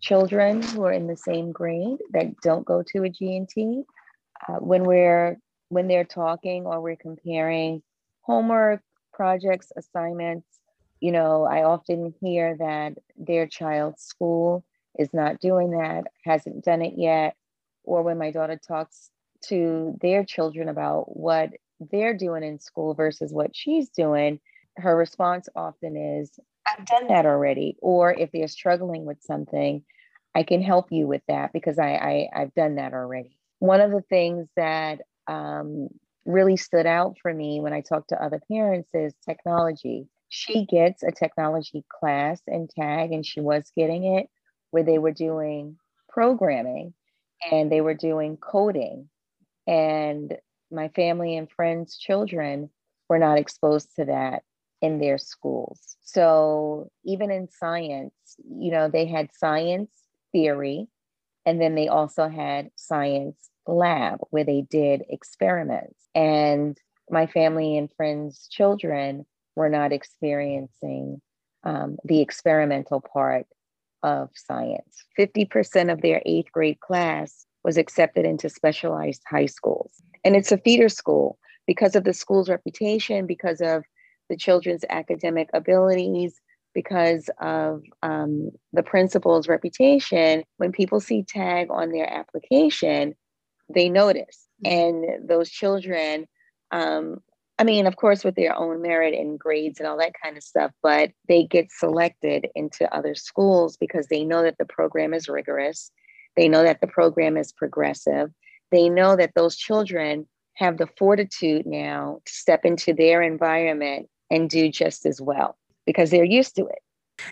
children 0.00 0.62
who 0.62 0.84
are 0.84 0.92
in 0.92 1.06
the 1.06 1.16
same 1.16 1.52
grade 1.52 1.98
that 2.12 2.40
don't 2.42 2.64
go 2.64 2.82
to 2.82 3.04
a 3.04 3.10
GNT. 3.10 3.84
Uh, 4.48 4.54
when 4.54 4.84
we're 4.84 5.38
when 5.68 5.88
they're 5.88 6.04
talking 6.04 6.66
or 6.66 6.80
we're 6.80 6.96
comparing 6.96 7.82
homework, 8.22 8.82
projects, 9.12 9.72
assignments, 9.76 10.46
you 11.00 11.12
know, 11.12 11.44
I 11.44 11.64
often 11.64 12.14
hear 12.20 12.56
that 12.56 12.94
their 13.16 13.46
child's 13.46 14.02
school 14.02 14.64
is 14.98 15.12
not 15.12 15.40
doing 15.40 15.70
that, 15.72 16.04
hasn't 16.24 16.64
done 16.64 16.82
it 16.82 16.94
yet. 16.96 17.36
Or 17.84 18.02
when 18.02 18.18
my 18.18 18.30
daughter 18.30 18.58
talks 18.66 19.10
to 19.46 19.96
their 20.00 20.24
children 20.24 20.68
about 20.68 21.16
what 21.16 21.50
they're 21.90 22.16
doing 22.16 22.42
in 22.42 22.58
school 22.58 22.94
versus 22.94 23.32
what 23.32 23.54
she's 23.54 23.90
doing, 23.90 24.40
her 24.76 24.96
response 24.96 25.48
often 25.54 25.96
is, 25.96 26.38
I've 26.66 26.86
done 26.86 27.08
that 27.08 27.26
already. 27.26 27.76
Or 27.82 28.12
if 28.12 28.30
they're 28.32 28.48
struggling 28.48 29.04
with 29.04 29.22
something, 29.22 29.84
I 30.34 30.42
can 30.42 30.62
help 30.62 30.90
you 30.90 31.06
with 31.06 31.22
that 31.28 31.52
because 31.52 31.78
I, 31.78 32.28
I 32.32 32.40
have 32.40 32.54
done 32.54 32.76
that 32.76 32.92
already. 32.92 33.36
One 33.58 33.80
of 33.80 33.90
the 33.90 34.02
things 34.02 34.48
that 34.56 35.00
um, 35.26 35.88
really 36.24 36.56
stood 36.56 36.86
out 36.86 37.16
for 37.22 37.32
me 37.32 37.60
when 37.60 37.72
I 37.72 37.82
talked 37.82 38.08
to 38.08 38.22
other 38.22 38.40
parents 38.50 38.88
is 38.94 39.14
technology. 39.24 40.08
She 40.28 40.66
gets 40.66 41.02
a 41.02 41.12
technology 41.12 41.84
class 42.00 42.40
and 42.46 42.68
TAG, 42.68 43.12
and 43.12 43.24
she 43.24 43.40
was 43.40 43.70
getting 43.76 44.04
it 44.16 44.28
where 44.74 44.82
they 44.82 44.98
were 44.98 45.12
doing 45.12 45.76
programming 46.08 46.92
and 47.48 47.70
they 47.70 47.80
were 47.80 47.94
doing 47.94 48.36
coding. 48.36 49.08
And 49.68 50.36
my 50.68 50.88
family 50.88 51.36
and 51.36 51.48
friends' 51.48 51.96
children 51.96 52.70
were 53.08 53.20
not 53.20 53.38
exposed 53.38 53.94
to 53.94 54.06
that 54.06 54.42
in 54.82 54.98
their 54.98 55.16
schools. 55.16 55.96
So 56.02 56.90
even 57.04 57.30
in 57.30 57.48
science, 57.48 58.14
you 58.50 58.72
know, 58.72 58.88
they 58.88 59.06
had 59.06 59.30
science 59.32 59.92
theory, 60.32 60.88
and 61.46 61.60
then 61.60 61.76
they 61.76 61.86
also 61.86 62.26
had 62.26 62.72
science 62.74 63.48
lab 63.68 64.18
where 64.30 64.42
they 64.42 64.62
did 64.62 65.04
experiments. 65.08 66.00
And 66.16 66.76
my 67.08 67.28
family 67.28 67.78
and 67.78 67.88
friends' 67.96 68.48
children 68.50 69.24
were 69.54 69.68
not 69.68 69.92
experiencing 69.92 71.22
um, 71.62 71.96
the 72.04 72.20
experimental 72.20 73.00
part 73.00 73.46
of 74.04 74.30
science. 74.34 75.04
50% 75.18 75.92
of 75.92 76.00
their 76.00 76.22
eighth 76.24 76.52
grade 76.52 76.78
class 76.78 77.46
was 77.64 77.76
accepted 77.76 78.24
into 78.24 78.48
specialized 78.48 79.22
high 79.28 79.46
schools. 79.46 79.90
And 80.24 80.36
it's 80.36 80.52
a 80.52 80.58
feeder 80.58 80.88
school 80.88 81.38
because 81.66 81.96
of 81.96 82.04
the 82.04 82.12
school's 82.12 82.48
reputation, 82.48 83.26
because 83.26 83.60
of 83.60 83.82
the 84.28 84.36
children's 84.36 84.84
academic 84.88 85.48
abilities 85.52 86.40
because 86.74 87.30
of 87.40 87.82
um, 88.02 88.50
the 88.72 88.82
principal's 88.82 89.48
reputation. 89.48 90.42
When 90.58 90.72
people 90.72 91.00
see 91.00 91.22
TAG 91.22 91.68
on 91.70 91.92
their 91.92 92.12
application, 92.12 93.14
they 93.72 93.88
notice. 93.88 94.46
Mm-hmm. 94.64 94.72
And 94.76 95.28
those 95.28 95.48
children, 95.48 96.26
um, 96.72 97.20
I 97.58 97.64
mean, 97.64 97.86
of 97.86 97.96
course, 97.96 98.24
with 98.24 98.34
their 98.34 98.56
own 98.56 98.82
merit 98.82 99.14
and 99.14 99.38
grades 99.38 99.78
and 99.78 99.88
all 99.88 99.98
that 99.98 100.14
kind 100.20 100.36
of 100.36 100.42
stuff, 100.42 100.72
but 100.82 101.12
they 101.28 101.44
get 101.44 101.70
selected 101.70 102.48
into 102.54 102.92
other 102.92 103.14
schools 103.14 103.76
because 103.76 104.08
they 104.08 104.24
know 104.24 104.42
that 104.42 104.58
the 104.58 104.64
program 104.64 105.14
is 105.14 105.28
rigorous. 105.28 105.92
They 106.36 106.48
know 106.48 106.64
that 106.64 106.80
the 106.80 106.88
program 106.88 107.36
is 107.36 107.52
progressive. 107.52 108.30
They 108.72 108.88
know 108.88 109.14
that 109.14 109.34
those 109.36 109.56
children 109.56 110.26
have 110.54 110.78
the 110.78 110.88
fortitude 110.98 111.64
now 111.64 112.20
to 112.24 112.32
step 112.32 112.64
into 112.64 112.92
their 112.92 113.22
environment 113.22 114.08
and 114.30 114.50
do 114.50 114.68
just 114.68 115.06
as 115.06 115.20
well 115.20 115.56
because 115.86 116.10
they're 116.10 116.24
used 116.24 116.56
to 116.56 116.66
it. 116.66 116.78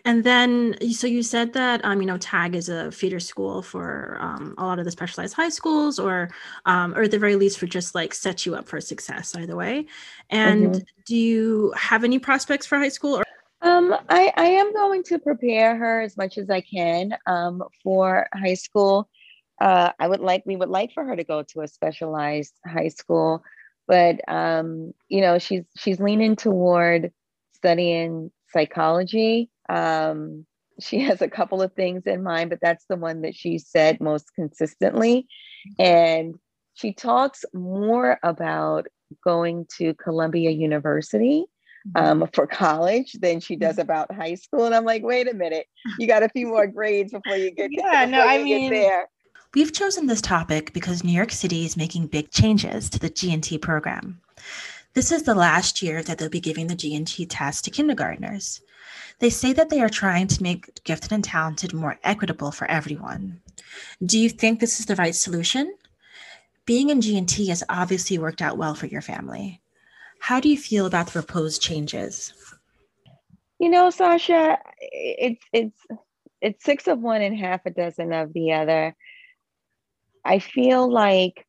And 0.05 0.25
then, 0.25 0.77
so 0.93 1.07
you 1.07 1.23
said 1.23 1.53
that, 1.55 1.85
um, 1.85 2.01
you 2.01 2.07
know, 2.07 2.19
TAG 2.19 2.55
is 2.55 2.69
a 2.69 2.91
feeder 2.93 3.21
school 3.21 3.63
for 3.63 4.17
um, 4.21 4.55
a 4.59 4.65
lot 4.65 4.79
of 4.79 4.85
the 4.85 4.91
specialized 4.91 5.35
high 5.35 5.49
schools, 5.49 5.99
or, 5.99 6.31
um, 6.67 6.95
or 6.95 7.03
at 7.03 7.11
the 7.11 7.19
very 7.19 7.37
least, 7.37 7.59
for 7.59 7.67
just 7.67 7.95
like 7.95 8.15
set 8.15 8.47
you 8.47 8.55
up 8.55 8.69
for 8.69 8.81
success 8.81 9.35
either 9.35 9.57
way. 9.57 9.87
And 10.31 10.73
mm-hmm. 10.75 10.83
do 11.07 11.17
you 11.17 11.73
have 11.77 12.05
any 12.05 12.19
prospects 12.19 12.67
for 12.67 12.79
high 12.79 12.89
school? 12.89 13.17
Or- 13.17 13.25
um, 13.61 13.95
I, 14.09 14.33
I 14.37 14.47
am 14.47 14.73
going 14.73 15.03
to 15.05 15.19
prepare 15.19 15.77
her 15.77 16.01
as 16.03 16.17
much 16.17 16.39
as 16.39 16.51
I 16.51 16.63
can 16.63 17.17
um, 17.27 17.63
for 17.83 18.29
high 18.35 18.55
school. 18.55 19.09
Uh, 19.61 19.93
I 19.99 20.09
would 20.09 20.21
like, 20.21 20.43
we 20.47 20.57
would 20.57 20.69
like 20.69 20.93
for 20.93 21.05
her 21.05 21.15
to 21.15 21.25
go 21.25 21.43
to 21.43 21.61
a 21.61 21.69
specialized 21.69 22.55
high 22.67 22.89
school 22.89 23.45
but 23.93 24.21
um, 24.29 24.93
you 25.09 25.21
know 25.21 25.39
she's 25.39 25.65
she's 25.77 26.01
leaning 26.01 26.37
toward 26.37 27.13
studying 27.53 28.31
psychology 28.49 29.51
um, 29.69 30.47
she 30.81 31.01
has 31.09 31.23
a 31.23 31.29
couple 31.29 31.63
of 31.63 31.73
things 31.75 32.03
in 32.07 32.23
mind 32.23 32.51
but 32.51 32.59
that's 32.61 32.85
the 32.89 32.97
one 32.97 33.23
that 33.23 33.35
she 33.35 33.59
said 33.59 34.01
most 34.01 34.33
consistently 34.35 35.27
and 35.79 36.35
she 36.75 36.93
talks 36.93 37.45
more 37.53 38.19
about 38.23 38.87
going 39.25 39.67
to 39.79 39.95
columbia 39.95 40.51
university 40.51 41.45
mm-hmm. 41.95 42.23
um, 42.23 42.29
for 42.33 42.47
college 42.47 43.13
than 43.21 43.41
she 43.41 43.57
does 43.57 43.75
mm-hmm. 43.75 43.83
about 43.83 44.15
high 44.15 44.35
school 44.35 44.65
and 44.65 44.75
i'm 44.75 44.85
like 44.85 45.03
wait 45.03 45.29
a 45.29 45.35
minute 45.35 45.67
you 45.99 46.07
got 46.07 46.23
a 46.23 46.29
few 46.31 46.47
more 46.47 46.67
grades 46.67 47.13
before 47.13 47.37
you 47.37 47.51
get 47.51 47.69
yeah 47.73 48.05
no 48.09 48.21
i 48.21 48.43
mean 48.43 48.71
there 48.71 49.07
We've 49.55 49.73
chosen 49.75 50.07
this 50.07 50.23
topic 50.23 50.73
because 50.73 51.05
New 51.05 51.13
York 51.13 51.31
City 51.31 51.67
is 51.67 51.77
making 51.77 52.07
big 52.07 52.31
changes 52.31 52.89
to 52.89 52.99
the 52.99 53.11
GNT 53.11 53.61
program. 53.61 54.19
This 54.95 55.13
is 55.13 55.25
the 55.25 55.35
last 55.35 55.83
year 55.83 56.03
that 56.03 56.17
they'll 56.17 56.31
be 56.31 56.41
giving 56.41 56.69
the 56.69 56.75
GNT 56.75 57.27
test 57.29 57.67
to 57.67 57.71
kindergartners. 57.71 58.63
They 59.19 59.31
say 59.31 59.53
that 59.53 59.71
they 59.71 59.81
are 59.81 59.89
trying 59.89 60.27
to 60.29 60.43
make 60.43 60.83
gifted 60.85 61.13
and 61.13 61.23
talented 61.23 61.73
more 61.73 61.99
equitable 62.03 62.51
for 62.51 62.71
everyone. 62.71 63.41
Do 64.05 64.19
you 64.19 64.29
think 64.29 64.61
this 64.61 64.81
is 64.81 64.87
the 64.87 64.97
right 64.97 65.15
solution? 65.15 65.75
Being 66.65 66.91
in 66.91 67.01
GNT 67.01 67.49
has 67.49 67.65
obviously 67.69 68.19
worked 68.19 68.43
out 68.43 68.59
well 68.59 68.75
for 68.75 68.87
your 68.87 69.03
family. 69.03 69.61
How 70.21 70.41
do 70.41 70.49
you 70.49 70.57
feel 70.57 70.87
about 70.87 71.07
the 71.07 71.13
proposed 71.13 71.61
changes? 71.61 72.33
You 73.59 73.69
know, 73.69 73.91
Sasha, 73.91 74.59
it's 74.81 75.45
it's 75.53 75.87
it's 76.41 76.65
six 76.65 76.89
of 76.89 77.01
one 77.01 77.23
and 77.23 77.37
half 77.37 77.65
a 77.67 77.71
dozen 77.71 78.13
of 78.13 78.33
the 78.33 78.53
other. 78.53 78.95
I 80.25 80.39
feel 80.39 80.91
like 80.91 81.45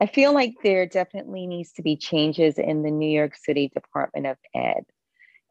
I 0.00 0.06
feel 0.06 0.34
like 0.34 0.54
there 0.62 0.86
definitely 0.86 1.46
needs 1.46 1.72
to 1.72 1.82
be 1.82 1.96
changes 1.96 2.58
in 2.58 2.82
the 2.82 2.90
New 2.90 3.10
York 3.10 3.36
City 3.36 3.70
Department 3.72 4.26
of 4.26 4.36
Ed 4.54 4.84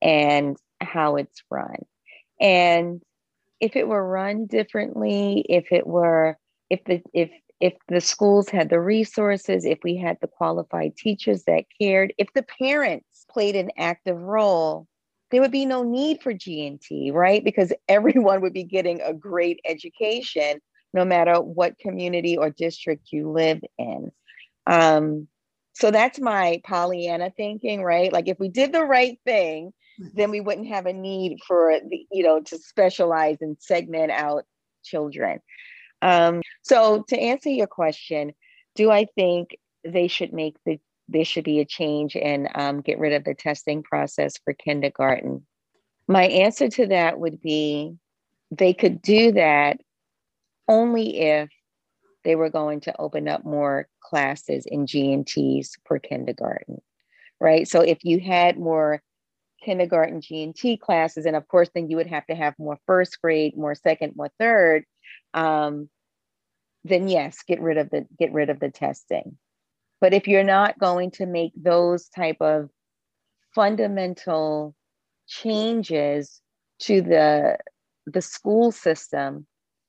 and 0.01 0.57
how 0.83 1.15
it's 1.15 1.43
run. 1.49 1.85
And 2.39 3.01
if 3.59 3.75
it 3.75 3.87
were 3.87 4.05
run 4.05 4.45
differently, 4.45 5.45
if 5.47 5.71
it 5.71 5.87
were 5.87 6.37
if 6.69 6.83
the 6.85 7.01
if 7.13 7.31
if 7.59 7.73
the 7.87 8.01
schools 8.01 8.49
had 8.49 8.69
the 8.69 8.79
resources, 8.79 9.63
if 9.63 9.79
we 9.83 9.95
had 9.95 10.17
the 10.19 10.27
qualified 10.27 10.97
teachers 10.97 11.43
that 11.45 11.63
cared, 11.79 12.13
if 12.17 12.27
the 12.35 12.43
parents 12.43 13.25
played 13.31 13.55
an 13.55 13.71
active 13.77 14.19
role, 14.19 14.85
there 15.31 15.39
would 15.39 15.51
be 15.51 15.65
no 15.65 15.81
need 15.81 16.21
for 16.21 16.33
GNT, 16.33 17.13
right? 17.13 17.43
Because 17.43 17.71
everyone 17.87 18.41
would 18.41 18.53
be 18.53 18.65
getting 18.65 19.01
a 19.01 19.13
great 19.13 19.59
education 19.65 20.59
no 20.93 21.05
matter 21.05 21.41
what 21.41 21.79
community 21.79 22.37
or 22.37 22.49
district 22.49 23.07
you 23.11 23.31
live 23.31 23.61
in. 23.77 24.11
Um, 24.67 25.27
so 25.73 25.89
that's 25.89 26.19
my 26.19 26.61
Pollyanna 26.63 27.31
thinking, 27.35 27.81
right? 27.81 28.13
Like 28.13 28.27
if 28.27 28.39
we 28.39 28.49
did 28.49 28.71
the 28.71 28.83
right 28.83 29.17
thing, 29.25 29.73
then 29.97 30.31
we 30.31 30.41
wouldn't 30.41 30.67
have 30.67 30.85
a 30.85 30.93
need 30.93 31.39
for 31.47 31.79
the, 31.87 32.05
you 32.11 32.23
know, 32.23 32.41
to 32.41 32.57
specialize 32.57 33.37
and 33.41 33.57
segment 33.59 34.11
out 34.11 34.45
children. 34.83 35.39
Um, 36.01 36.41
so 36.63 37.03
to 37.07 37.19
answer 37.19 37.49
your 37.49 37.67
question, 37.67 38.33
do 38.75 38.91
I 38.91 39.05
think 39.15 39.57
they 39.83 40.07
should 40.07 40.33
make 40.33 40.55
the 40.65 40.79
there 41.09 41.25
should 41.25 41.43
be 41.43 41.59
a 41.59 41.65
change 41.65 42.15
and 42.15 42.47
um, 42.55 42.81
get 42.81 42.97
rid 42.97 43.13
of 43.13 43.25
the 43.25 43.33
testing 43.33 43.83
process 43.83 44.35
for 44.43 44.53
kindergarten? 44.53 45.45
My 46.07 46.23
answer 46.23 46.69
to 46.69 46.87
that 46.87 47.19
would 47.19 47.41
be 47.41 47.97
they 48.51 48.73
could 48.73 49.01
do 49.01 49.33
that 49.33 49.79
only 50.67 51.19
if 51.19 51.49
they 52.23 52.35
were 52.35 52.49
going 52.49 52.79
to 52.81 52.95
open 52.99 53.27
up 53.27 53.43
more 53.43 53.87
classes 54.01 54.65
in 54.65 54.87
G&Ts 54.87 55.75
for 55.85 55.99
kindergarten, 55.99 56.81
right? 57.39 57.67
So 57.67 57.81
if 57.81 57.99
you 58.03 58.19
had 58.19 58.57
more 58.57 59.01
kindergarten 59.63 60.21
G&T 60.21 60.77
classes, 60.77 61.25
and 61.25 61.35
of 61.35 61.47
course, 61.47 61.69
then 61.73 61.89
you 61.89 61.97
would 61.97 62.07
have 62.07 62.25
to 62.27 62.35
have 62.35 62.53
more 62.59 62.77
first 62.85 63.21
grade, 63.21 63.57
more 63.57 63.75
second, 63.75 64.13
more 64.15 64.31
third, 64.39 64.83
um, 65.33 65.89
then 66.83 67.07
yes, 67.07 67.39
get 67.47 67.61
rid 67.61 67.77
of 67.77 67.89
the 67.89 68.05
get 68.19 68.33
rid 68.33 68.49
of 68.49 68.59
the 68.59 68.69
testing. 68.69 69.37
But 70.01 70.13
if 70.13 70.27
you're 70.27 70.43
not 70.43 70.79
going 70.79 71.11
to 71.11 71.25
make 71.25 71.53
those 71.55 72.09
type 72.09 72.41
of 72.41 72.69
fundamental 73.55 74.75
changes 75.27 76.41
to 76.79 77.01
the 77.01 77.57
the 78.05 78.21
school 78.21 78.71
system, 78.71 79.47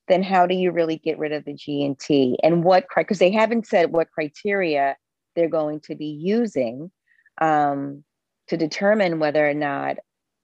then 0.09 0.23
how 0.23 0.47
do 0.47 0.55
you 0.55 0.71
really 0.71 0.99
get 0.99 1.19
rid 1.19 1.33
of 1.33 1.45
the 1.45 1.55
G&T? 1.55 2.39
And 2.43 2.63
what 2.63 2.87
because 2.97 3.19
they 3.19 3.33
haven't 3.33 3.67
said 3.67 3.91
what 3.91 4.11
criteria 4.13 4.97
they're 5.35 5.49
going 5.49 5.81
to 5.81 5.97
be 5.97 6.07
using 6.07 6.93
um, 7.41 8.05
to 8.49 8.57
determine 8.57 9.19
whether 9.19 9.49
or 9.49 9.55
not 9.55 9.97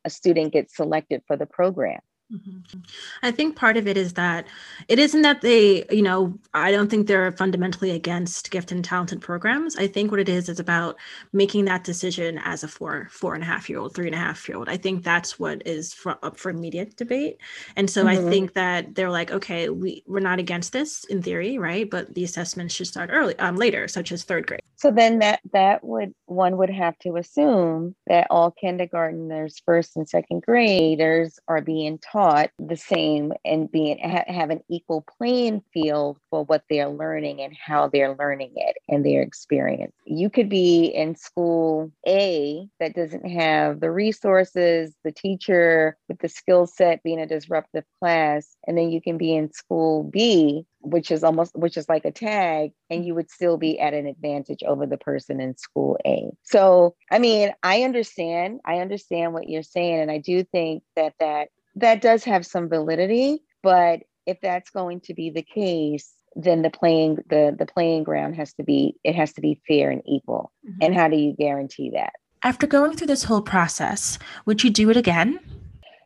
a 0.04 0.10
student 0.10 0.52
gets 0.52 0.76
selected 0.76 1.22
for 1.26 1.36
the 1.36 1.46
program. 1.46 2.00
Mm-hmm. 2.32 2.80
I 3.22 3.32
think 3.32 3.56
part 3.56 3.76
of 3.76 3.88
it 3.88 3.96
is 3.96 4.12
that 4.12 4.46
it 4.86 4.98
isn't 5.00 5.22
that 5.22 5.40
they, 5.40 5.84
you 5.90 6.02
know, 6.02 6.38
I 6.54 6.70
don't 6.70 6.88
think 6.88 7.08
they're 7.08 7.32
fundamentally 7.32 7.90
against 7.90 8.50
gifted 8.50 8.76
and 8.76 8.84
talented 8.84 9.20
programs. 9.20 9.76
I 9.76 9.88
think 9.88 10.12
what 10.12 10.20
it 10.20 10.28
is 10.28 10.48
is 10.48 10.60
about 10.60 10.96
making 11.32 11.64
that 11.64 11.82
decision 11.82 12.38
as 12.44 12.62
a 12.62 12.68
four, 12.68 13.08
four 13.10 13.34
and 13.34 13.42
a 13.42 13.46
half 13.46 13.68
year 13.68 13.80
old, 13.80 13.94
three 13.94 14.06
and 14.06 14.14
a 14.14 14.18
half 14.18 14.48
year 14.48 14.58
old. 14.58 14.68
I 14.68 14.76
think 14.76 15.02
that's 15.02 15.40
what 15.40 15.66
is 15.66 15.92
for, 15.92 16.18
up 16.22 16.36
for 16.36 16.50
immediate 16.50 16.96
debate. 16.96 17.38
And 17.74 17.90
so 17.90 18.04
mm-hmm. 18.04 18.26
I 18.26 18.30
think 18.30 18.54
that 18.54 18.94
they're 18.94 19.10
like, 19.10 19.32
okay, 19.32 19.68
we, 19.68 20.04
we're 20.06 20.20
not 20.20 20.38
against 20.38 20.72
this 20.72 21.02
in 21.04 21.22
theory, 21.22 21.58
right? 21.58 21.90
But 21.90 22.14
the 22.14 22.22
assessments 22.22 22.74
should 22.74 22.86
start 22.86 23.10
early, 23.12 23.36
um, 23.40 23.56
later, 23.56 23.88
such 23.88 24.12
as 24.12 24.22
third 24.22 24.46
grade. 24.46 24.62
So 24.76 24.90
then 24.90 25.18
that 25.18 25.40
that 25.52 25.84
would 25.84 26.14
one 26.26 26.56
would 26.56 26.70
have 26.70 26.96
to 27.00 27.16
assume 27.16 27.94
that 28.06 28.28
all 28.30 28.54
kindergarteners, 28.62 29.60
first 29.66 29.96
and 29.96 30.08
second 30.08 30.42
graders 30.42 31.38
are 31.48 31.60
being 31.60 31.98
taught 31.98 32.19
taught 32.20 32.50
the 32.58 32.76
same 32.76 33.32
and 33.44 33.70
being 33.70 33.98
ha- 33.98 34.24
have 34.26 34.50
an 34.50 34.60
equal 34.68 35.04
playing 35.18 35.62
field 35.72 36.18
for 36.28 36.44
what 36.44 36.62
they're 36.68 36.88
learning 36.88 37.40
and 37.40 37.56
how 37.56 37.88
they're 37.88 38.16
learning 38.16 38.52
it 38.56 38.76
and 38.88 39.04
their 39.04 39.22
experience. 39.22 39.94
You 40.04 40.28
could 40.28 40.48
be 40.48 40.86
in 40.86 41.16
school 41.16 41.90
A 42.06 42.68
that 42.78 42.94
doesn't 42.94 43.26
have 43.26 43.80
the 43.80 43.90
resources, 43.90 44.94
the 45.04 45.12
teacher 45.12 45.96
with 46.08 46.18
the 46.18 46.28
skill 46.28 46.66
set 46.66 47.02
being 47.02 47.20
a 47.20 47.26
disruptive 47.26 47.84
class, 48.00 48.56
and 48.66 48.76
then 48.76 48.90
you 48.90 49.00
can 49.00 49.16
be 49.16 49.34
in 49.34 49.52
school 49.52 50.04
B 50.04 50.66
which 50.82 51.10
is 51.10 51.22
almost 51.22 51.54
which 51.54 51.76
is 51.76 51.88
like 51.90 52.06
a 52.06 52.10
TAG 52.10 52.72
and 52.88 53.04
you 53.04 53.14
would 53.14 53.30
still 53.30 53.58
be 53.58 53.78
at 53.78 53.92
an 53.92 54.06
advantage 54.06 54.62
over 54.66 54.86
the 54.86 54.96
person 54.96 55.38
in 55.38 55.54
school 55.58 55.98
A. 56.06 56.30
So, 56.42 56.94
I 57.10 57.18
mean, 57.18 57.52
I 57.62 57.82
understand, 57.82 58.60
I 58.64 58.78
understand 58.78 59.34
what 59.34 59.48
you're 59.48 59.62
saying 59.62 60.00
and 60.00 60.10
I 60.10 60.18
do 60.18 60.42
think 60.42 60.82
that 60.96 61.12
that 61.20 61.48
that 61.76 62.00
does 62.00 62.24
have 62.24 62.46
some 62.46 62.68
validity, 62.68 63.42
but 63.62 64.00
if 64.26 64.40
that's 64.40 64.70
going 64.70 65.00
to 65.02 65.14
be 65.14 65.30
the 65.30 65.42
case, 65.42 66.12
then 66.36 66.62
the 66.62 66.70
playing 66.70 67.16
the 67.28 67.54
the 67.58 67.66
playing 67.66 68.04
ground 68.04 68.36
has 68.36 68.52
to 68.54 68.62
be 68.62 68.96
it 69.02 69.14
has 69.14 69.32
to 69.32 69.40
be 69.40 69.60
fair 69.66 69.90
and 69.90 70.02
equal. 70.06 70.52
Mm-hmm. 70.66 70.78
And 70.82 70.94
how 70.94 71.08
do 71.08 71.16
you 71.16 71.34
guarantee 71.34 71.90
that? 71.90 72.12
After 72.42 72.66
going 72.66 72.96
through 72.96 73.08
this 73.08 73.24
whole 73.24 73.42
process, 73.42 74.18
would 74.46 74.64
you 74.64 74.70
do 74.70 74.88
it 74.90 74.96
again? 74.96 75.40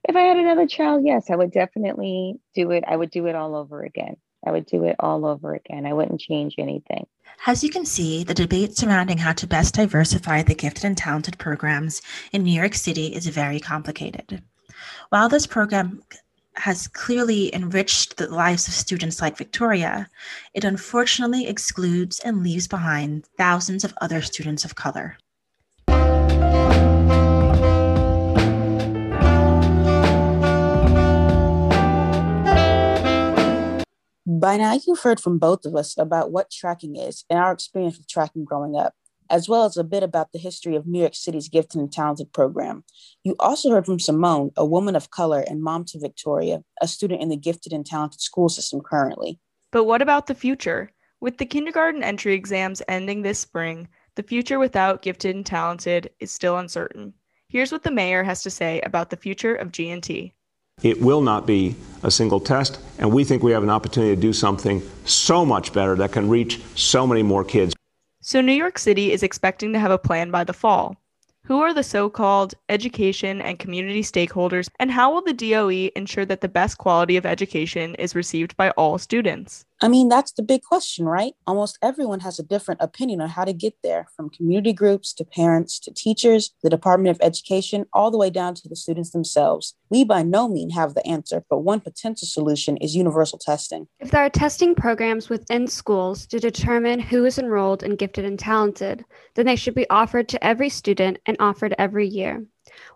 If 0.07 0.17
I 0.17 0.21
had 0.21 0.37
another 0.37 0.67
child, 0.67 1.03
yes, 1.05 1.31
I 1.31 1.37
would 1.37 1.53
definitely 1.53 2.41
do 2.55 2.71
it. 2.73 2.85
I 2.87 2.97
would 2.97 3.11
do 3.11 3.27
it 3.27 3.35
all 3.35 3.55
over 3.55 3.83
again. 3.83 4.17
I 4.47 4.51
would 4.51 4.67
do 4.67 4.85
it 4.85 4.97
all 4.99 5.25
over 5.25 5.55
again. 5.55 5.87
I 5.87 5.95
wouldn't 5.95 6.21
change 6.21 6.57
anything. 6.59 7.07
As 7.47 7.65
you 7.65 7.71
can 7.71 7.87
see, 7.87 8.25
the 8.25 8.35
debate 8.35 8.77
surrounding 8.77 9.19
how 9.19 9.33
to 9.33 9.47
best 9.47 9.75
diversify 9.75 10.43
the 10.43 10.55
gifted 10.55 10.85
and 10.85 10.97
talented 10.97 11.39
programs 11.39 12.03
in 12.33 12.43
New 12.43 12.53
York 12.53 12.75
City 12.75 13.07
is 13.07 13.27
very 13.27 13.61
complicated. 13.61 14.43
While 15.11 15.29
this 15.29 15.47
program 15.47 16.03
has 16.57 16.87
clearly 16.89 17.55
enriched 17.55 18.17
the 18.17 18.29
lives 18.29 18.69
of 18.69 18.75
students 18.75 19.21
like 19.21 19.37
Victoria, 19.37 20.09
it 20.55 20.65
unfortunately 20.65 21.47
excludes 21.47 22.21
and 22.21 22.43
leaves 22.43 22.69
behind 22.69 23.27
thousands 23.37 23.85
of 23.85 23.95
other 24.01 24.23
students 24.23 24.65
of 24.65 24.75
color. 24.75 25.17
By 34.27 34.59
now, 34.59 34.79
you've 34.87 35.01
heard 35.01 35.21
from 35.21 35.39
both 35.39 35.65
of 35.65 35.75
us 35.75 35.97
about 35.97 36.31
what 36.31 36.51
tracking 36.51 36.97
is 36.97 37.25
and 37.31 37.39
our 37.39 37.53
experience 37.53 37.97
with 37.97 38.09
tracking 38.09 38.45
growing 38.45 38.77
up 38.77 38.95
as 39.31 39.49
well 39.49 39.65
as 39.65 39.77
a 39.77 39.85
bit 39.85 40.03
about 40.03 40.33
the 40.33 40.39
history 40.39 40.77
of 40.77 40.87
New 40.87 41.01
York 41.01 41.15
City's 41.15 41.49
Gifted 41.49 41.81
and 41.81 41.93
Talented 41.93 42.33
program. 42.33 42.85
You 43.25 43.35
also 43.41 43.71
heard 43.71 43.87
from 43.87 43.99
Simone, 43.99 44.51
a 44.57 44.65
woman 44.65 44.97
of 44.97 45.11
color 45.11 45.45
and 45.49 45.63
mom 45.63 45.85
to 45.87 45.99
Victoria, 45.99 46.63
a 46.81 46.89
student 46.89 47.23
in 47.23 47.29
the 47.29 47.37
Gifted 47.37 47.73
and 47.73 47.85
Talented 47.85 48.21
school 48.21 48.49
system 48.49 48.81
currently. 48.81 49.39
But 49.73 49.85
what 49.85 50.03
about 50.03 50.27
the 50.27 50.35
future? 50.35 50.91
With 51.21 51.39
the 51.39 51.47
kindergarten 51.47 52.05
entry 52.05 52.35
exams 52.35 52.83
ending 52.87 53.23
this 53.23 53.39
spring, 53.39 53.89
the 54.15 54.23
future 54.23 54.59
without 54.59 55.03
Gifted 55.03 55.35
and 55.35 55.45
Talented 55.45 56.11
is 56.21 56.31
still 56.31 56.59
uncertain. 56.59 57.15
Here's 57.49 57.73
what 57.73 57.83
the 57.83 57.91
mayor 57.91 58.23
has 58.23 58.43
to 58.43 58.51
say 58.51 58.81
about 58.83 59.11
the 59.11 59.17
future 59.17 59.55
of 59.55 59.73
G&T. 59.73 60.35
It 60.83 61.01
will 61.01 61.21
not 61.21 61.47
be 61.47 61.77
a 62.03 62.11
single 62.11 62.41
test, 62.41 62.81
and 62.99 63.13
we 63.13 63.25
think 63.25 63.43
we 63.43 63.53
have 63.53 63.63
an 63.63 63.71
opportunity 63.71 64.15
to 64.15 64.21
do 64.21 64.33
something 64.33 64.83
so 65.05 65.47
much 65.47 65.73
better 65.73 65.95
that 65.97 66.13
can 66.13 66.29
reach 66.29 66.61
so 66.75 67.07
many 67.07 67.23
more 67.23 67.45
kids. 67.45 67.75
So, 68.27 68.41
New 68.41 68.55
York 68.55 68.79
City 68.79 69.13
is 69.13 69.23
expecting 69.23 69.75
to 69.75 69.79
have 69.79 69.91
a 69.91 69.99
plan 69.99 70.31
by 70.31 70.45
the 70.45 70.55
fall. 70.55 70.97
Who 71.43 71.61
are 71.61 71.75
the 71.75 71.83
so 71.83 72.09
called 72.09 72.55
education 72.71 73.43
and 73.43 73.59
community 73.59 74.01
stakeholders, 74.01 74.71
and 74.81 74.91
how 74.91 75.13
will 75.13 75.21
the 75.21 75.35
DOE 75.35 75.91
ensure 75.95 76.25
that 76.25 76.41
the 76.41 76.49
best 76.49 76.79
quality 76.79 77.19
of 77.19 77.27
education 77.27 77.95
is 77.97 78.15
received 78.15 78.57
by 78.57 78.71
all 78.71 78.97
students? 78.97 79.67
I 79.85 79.89
mean, 79.89 80.09
that's 80.09 80.33
the 80.33 80.43
big 80.43 80.63
question, 80.63 81.05
right? 81.05 81.35
Almost 81.47 81.79
everyone 81.83 82.21
has 82.21 82.39
a 82.39 82.43
different 82.43 82.81
opinion 82.81 83.21
on 83.21 83.29
how 83.29 83.45
to 83.45 83.53
get 83.53 83.75
there, 83.83 84.07
from 84.17 84.31
community 84.31 84.73
groups 84.73 85.13
to 85.13 85.27
parents 85.27 85.79
to 85.81 85.93
teachers, 85.93 86.55
the 86.63 86.71
Department 86.71 87.15
of 87.15 87.21
Education, 87.21 87.85
all 87.93 88.11
the 88.11 88.17
way 88.17 88.31
down 88.31 88.55
to 88.55 88.67
the 88.67 88.77
students 88.77 89.11
themselves. 89.11 89.75
We 89.91 90.03
by 90.05 90.23
no 90.23 90.49
means 90.49 90.75
have 90.75 90.95
the 90.95 91.07
answer, 91.07 91.45
but 91.51 91.59
one 91.59 91.81
potential 91.81 92.27
solution 92.27 92.79
is 92.79 92.97
universal 92.97 93.39
testing. 93.39 93.87
If 94.01 94.11
there 94.11 94.25
are 94.25 94.31
testing 94.31 94.75
programs 94.75 95.29
within 95.29 95.67
schools 95.67 96.27
to 96.29 96.41
determine 96.41 96.99
who 96.99 97.27
is 97.27 97.39
enrolled 97.39 97.83
in 97.83 97.97
gifted 97.97 98.25
and 98.25 98.39
talented, 98.39 99.05
then 99.35 99.45
they 99.45 99.55
should 99.55 99.75
be 99.75 99.91
offered 99.91 100.31
to 100.31 100.43
every 100.43 100.71
student 100.71 101.19
and 101.27 101.37
offered 101.41 101.75
every 101.77 102.09
year. 102.09 102.43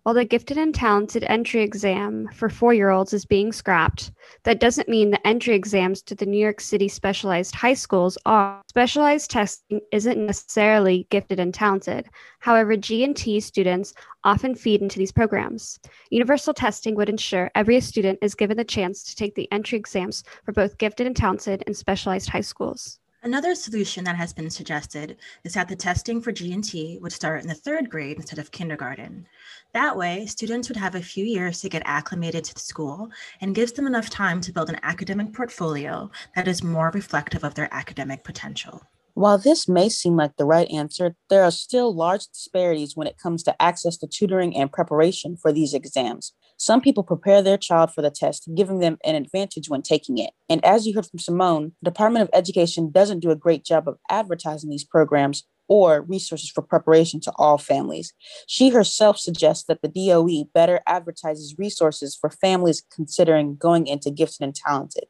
While 0.03 0.15
the 0.15 0.25
gifted 0.25 0.57
and 0.57 0.75
talented 0.75 1.25
entry 1.25 1.63
exam 1.63 2.29
for 2.33 2.49
four 2.49 2.73
year 2.73 2.91
olds 2.91 3.13
is 3.13 3.25
being 3.25 3.53
scrapped, 3.53 4.11
that 4.45 4.61
doesn't 4.61 4.89
mean 4.89 5.11
the 5.11 5.27
entry 5.27 5.55
exams 5.55 6.01
to 6.03 6.15
the 6.15 6.25
New 6.25 6.39
York 6.39 6.61
City 6.61 6.89
specialized 6.89 7.55
high 7.55 7.75
schools 7.75 8.17
are. 8.25 8.63
Specialized 8.71 9.31
testing 9.31 9.81
isn't 9.93 10.25
necessarily 10.25 11.07
gifted 11.11 11.39
and 11.39 11.53
talented. 11.53 12.09
However, 12.39 12.77
G&T 12.77 13.41
students 13.41 13.93
often 14.25 14.55
feed 14.55 14.81
into 14.81 14.99
these 14.99 15.13
programs. 15.13 15.79
Universal 16.11 16.55
testing 16.55 16.95
would 16.95 17.09
ensure 17.09 17.51
every 17.55 17.81
student 17.81 18.19
is 18.23 18.35
given 18.35 18.57
the 18.57 18.65
chance 18.65 19.03
to 19.05 19.17
take 19.17 19.35
the 19.35 19.51
entry 19.53 19.79
exams 19.79 20.25
for 20.45 20.53
both 20.53 20.79
gifted 20.79 21.07
and 21.07 21.17
talented 21.17 21.63
and 21.67 21.77
specialized 21.77 22.31
high 22.31 22.41
schools. 22.41 22.99
Another 23.29 23.55
solution 23.55 24.05
that 24.05 24.17
has 24.17 24.33
been 24.33 24.49
suggested 24.49 25.19
is 25.45 25.53
that 25.53 25.69
the 25.69 25.77
testing 25.77 26.19
for 26.23 26.33
G&T 26.33 26.99
would 27.03 27.13
start 27.13 27.43
in 27.43 27.47
the 27.47 27.55
third 27.55 27.91
grade 27.91 28.17
instead 28.17 28.39
of 28.39 28.51
kindergarten. 28.51 29.27
That 29.75 29.99
way, 29.99 30.25
students 30.25 30.71
would 30.71 30.79
have 30.79 30.95
a 30.95 31.03
few 31.03 31.27
years 31.27 31.61
to 31.61 31.69
get 31.69 31.83
acclimated 31.85 32.43
to 32.45 32.55
the 32.55 32.61
school 32.61 33.11
and 33.43 33.55
gives 33.55 33.73
them 33.73 33.87
enough 33.87 34.09
time 34.09 34.41
to 34.41 34.51
build 34.51 34.71
an 34.71 34.81
academic 34.83 35.35
portfolio 35.35 36.11
that 36.37 36.49
is 36.49 36.63
more 36.63 36.91
reflective 36.95 37.45
of 37.45 37.55
their 37.55 37.69
academic 37.71 38.25
potential. 38.25 38.83
While 39.13 39.37
this 39.37 39.69
may 39.69 39.91
seem 39.91 40.17
like 40.17 40.37
the 40.39 40.47
right 40.47 40.71
answer, 40.71 41.15
there 41.29 41.43
are 41.43 41.51
still 41.51 41.95
large 41.95 42.29
disparities 42.29 42.97
when 42.97 43.09
it 43.09 43.19
comes 43.19 43.43
to 43.43 43.63
access 43.63 43.99
to 43.99 44.07
tutoring 44.07 44.57
and 44.57 44.73
preparation 44.73 45.37
for 45.37 45.53
these 45.53 45.75
exams. 45.75 46.33
Some 46.59 46.81
people 46.81 47.05
prepare 47.05 47.41
their 47.41 47.57
child 47.57 47.95
for 47.95 48.03
the 48.03 48.11
test, 48.11 48.49
giving 48.55 48.81
them 48.81 48.99
an 49.05 49.15
advantage 49.15 49.69
when 49.69 49.81
taking 49.81 50.19
it. 50.19 50.31
And 50.49 50.63
as 50.65 50.87
you 50.87 50.95
heard 50.95 51.07
from 51.07 51.21
Simone, 51.21 51.73
the 51.83 51.91
Department 51.91 52.25
of 52.25 52.31
Education 52.33 52.91
doesn't 52.91 53.21
do 53.21 53.31
a 53.31 53.37
great 53.37 53.65
job 53.65 53.89
of 53.89 53.97
advertising 54.11 54.69
these 54.69 54.85
programs 54.85 55.45
or 55.69 56.03
resources 56.03 56.51
for 56.51 56.63
preparation 56.63 57.21
to 57.21 57.33
all 57.37 57.59
families. 57.59 58.13
She 58.47 58.71
herself 58.71 59.19
suggests 59.19 59.65
that 59.67 59.83
the 59.83 59.89
DOE 59.89 60.51
better 60.53 60.81
advertises 60.87 61.55
resources 61.59 62.17
for 62.17 62.31
families 62.31 62.83
considering 62.93 63.57
going 63.57 63.87
into 63.87 64.11
gifted 64.11 64.43
and 64.43 64.55
talented. 64.55 65.05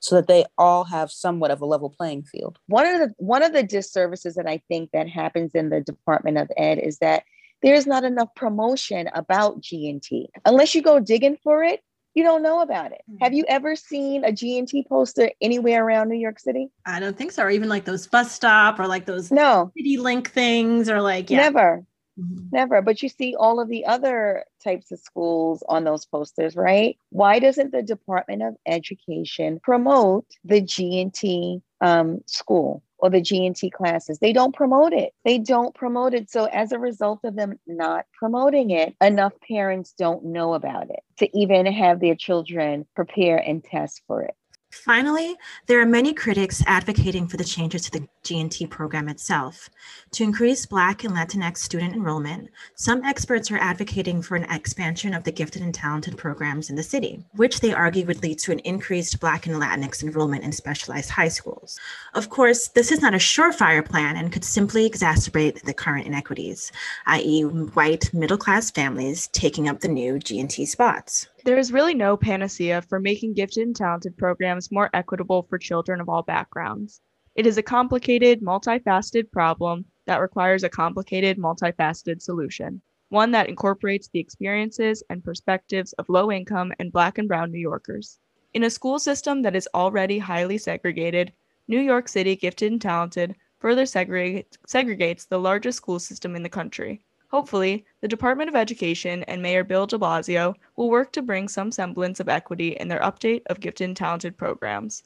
so 0.00 0.14
that 0.14 0.28
they 0.28 0.44
all 0.58 0.84
have 0.84 1.10
somewhat 1.10 1.50
of 1.50 1.60
a 1.60 1.66
level 1.66 1.90
playing 1.90 2.22
field. 2.22 2.58
One 2.66 2.86
of 2.86 3.00
the 3.00 3.14
one 3.18 3.42
of 3.42 3.52
the 3.52 3.62
disservices 3.62 4.34
that 4.34 4.46
I 4.46 4.62
think 4.68 4.90
that 4.92 5.08
happens 5.08 5.52
in 5.54 5.70
the 5.70 5.80
Department 5.80 6.38
of 6.38 6.50
Ed 6.56 6.78
is 6.78 6.98
that 6.98 7.24
there's 7.62 7.86
not 7.86 8.04
enough 8.04 8.34
promotion 8.34 9.08
about 9.14 9.60
G&T. 9.60 10.28
Unless 10.44 10.74
you 10.74 10.82
go 10.82 11.00
digging 11.00 11.36
for 11.42 11.62
it, 11.62 11.80
you 12.14 12.22
don't 12.24 12.42
know 12.42 12.60
about 12.60 12.92
it. 12.92 13.00
Mm-hmm. 13.10 13.24
Have 13.24 13.32
you 13.32 13.44
ever 13.48 13.74
seen 13.76 14.24
a 14.24 14.32
G&T 14.32 14.86
poster 14.88 15.30
anywhere 15.40 15.84
around 15.84 16.08
New 16.08 16.18
York 16.18 16.38
City? 16.38 16.68
I 16.84 17.00
don't 17.00 17.16
think 17.16 17.32
so. 17.32 17.44
Or 17.44 17.50
even 17.50 17.68
like 17.68 17.84
those 17.84 18.06
bus 18.06 18.32
stop 18.32 18.78
or 18.78 18.86
like 18.86 19.06
those 19.06 19.30
no 19.30 19.72
city 19.76 19.96
link 19.96 20.30
things 20.30 20.90
or 20.90 21.00
like 21.00 21.30
yeah. 21.30 21.38
never. 21.38 21.84
Mm-hmm. 22.18 22.48
Never, 22.52 22.82
but 22.82 23.02
you 23.02 23.08
see 23.08 23.34
all 23.38 23.58
of 23.58 23.68
the 23.68 23.86
other 23.86 24.44
types 24.62 24.92
of 24.92 24.98
schools 24.98 25.62
on 25.66 25.84
those 25.84 26.04
posters, 26.04 26.54
right? 26.54 26.98
Why 27.08 27.38
doesn't 27.38 27.72
the 27.72 27.82
Department 27.82 28.42
of 28.42 28.54
Education 28.66 29.60
promote 29.62 30.26
the 30.44 30.60
G&T 30.60 31.62
um, 31.80 32.20
school? 32.26 32.82
Or 33.02 33.10
the 33.10 33.20
G&T 33.20 33.68
classes. 33.70 34.20
They 34.20 34.32
don't 34.32 34.54
promote 34.54 34.92
it. 34.92 35.12
They 35.24 35.38
don't 35.38 35.74
promote 35.74 36.14
it. 36.14 36.30
So 36.30 36.44
as 36.46 36.70
a 36.70 36.78
result 36.78 37.20
of 37.24 37.34
them 37.34 37.58
not 37.66 38.06
promoting 38.14 38.70
it, 38.70 38.94
enough 39.02 39.32
parents 39.46 39.92
don't 39.98 40.24
know 40.24 40.54
about 40.54 40.88
it 40.88 41.00
to 41.18 41.28
even 41.38 41.66
have 41.66 42.00
their 42.00 42.14
children 42.14 42.86
prepare 42.94 43.36
and 43.36 43.62
test 43.62 44.02
for 44.06 44.22
it. 44.22 44.34
Finally, 44.70 45.36
there 45.66 45.80
are 45.80 45.86
many 45.86 46.14
critics 46.14 46.62
advocating 46.66 47.26
for 47.26 47.36
the 47.36 47.44
changes 47.44 47.82
to 47.82 47.90
the 47.90 48.08
G&T 48.22 48.66
program 48.68 49.08
itself. 49.08 49.68
To 50.12 50.24
increase 50.24 50.66
Black 50.66 51.04
and 51.04 51.14
Latinx 51.14 51.58
student 51.58 51.94
enrollment, 51.94 52.50
some 52.74 53.04
experts 53.04 53.50
are 53.50 53.58
advocating 53.58 54.22
for 54.22 54.36
an 54.36 54.50
expansion 54.50 55.14
of 55.14 55.24
the 55.24 55.32
gifted 55.32 55.62
and 55.62 55.74
talented 55.74 56.16
programs 56.16 56.70
in 56.70 56.76
the 56.76 56.82
city, 56.82 57.24
which 57.32 57.60
they 57.60 57.72
argue 57.72 58.06
would 58.06 58.22
lead 58.22 58.38
to 58.40 58.52
an 58.52 58.60
increased 58.60 59.20
Black 59.20 59.46
and 59.46 59.60
Latinx 59.60 60.02
enrollment 60.02 60.44
in 60.44 60.52
specialized 60.52 61.10
high 61.10 61.28
schools. 61.28 61.78
Of 62.14 62.28
course, 62.28 62.68
this 62.68 62.92
is 62.92 63.02
not 63.02 63.14
a 63.14 63.18
surefire 63.18 63.84
plan 63.84 64.16
and 64.16 64.32
could 64.32 64.44
simply 64.44 64.88
exacerbate 64.88 65.62
the 65.62 65.74
current 65.74 66.06
inequities, 66.06 66.72
i.e., 67.06 67.42
white 67.42 68.12
middle 68.14 68.38
class 68.38 68.70
families 68.70 69.28
taking 69.28 69.68
up 69.68 69.80
the 69.80 69.88
new 69.88 70.18
G&T 70.18 70.66
spots. 70.66 71.28
There 71.44 71.58
is 71.58 71.72
really 71.72 71.94
no 71.94 72.16
panacea 72.16 72.82
for 72.82 73.00
making 73.00 73.34
gifted 73.34 73.66
and 73.66 73.74
talented 73.74 74.16
programs 74.16 74.70
more 74.70 74.90
equitable 74.94 75.42
for 75.42 75.58
children 75.58 76.00
of 76.00 76.08
all 76.08 76.22
backgrounds. 76.22 77.00
It 77.34 77.46
is 77.46 77.56
a 77.56 77.62
complicated, 77.62 78.42
multifaceted 78.42 79.30
problem 79.32 79.86
that 80.04 80.20
requires 80.20 80.64
a 80.64 80.68
complicated, 80.68 81.38
multifaceted 81.38 82.20
solution, 82.20 82.82
one 83.08 83.30
that 83.30 83.48
incorporates 83.48 84.08
the 84.08 84.20
experiences 84.20 85.02
and 85.08 85.24
perspectives 85.24 85.94
of 85.94 86.10
low 86.10 86.30
income 86.30 86.74
and 86.78 86.92
Black 86.92 87.16
and 87.16 87.26
Brown 87.26 87.50
New 87.50 87.58
Yorkers. 87.58 88.18
In 88.52 88.64
a 88.64 88.68
school 88.68 88.98
system 88.98 89.40
that 89.42 89.56
is 89.56 89.66
already 89.72 90.18
highly 90.18 90.58
segregated, 90.58 91.32
New 91.66 91.80
York 91.80 92.06
City 92.06 92.36
Gifted 92.36 92.70
and 92.70 92.82
Talented 92.82 93.34
further 93.58 93.84
segregates 93.84 95.28
the 95.28 95.40
largest 95.40 95.78
school 95.78 95.98
system 95.98 96.36
in 96.36 96.42
the 96.42 96.50
country. 96.50 97.00
Hopefully, 97.30 97.86
the 98.02 98.08
Department 98.08 98.50
of 98.50 98.56
Education 98.56 99.22
and 99.22 99.40
Mayor 99.40 99.64
Bill 99.64 99.86
de 99.86 99.96
Blasio 99.96 100.54
will 100.76 100.90
work 100.90 101.12
to 101.12 101.22
bring 101.22 101.48
some 101.48 101.72
semblance 101.72 102.20
of 102.20 102.28
equity 102.28 102.76
in 102.78 102.88
their 102.88 103.00
update 103.00 103.40
of 103.46 103.60
gifted 103.60 103.88
and 103.88 103.96
talented 103.96 104.36
programs. 104.36 105.02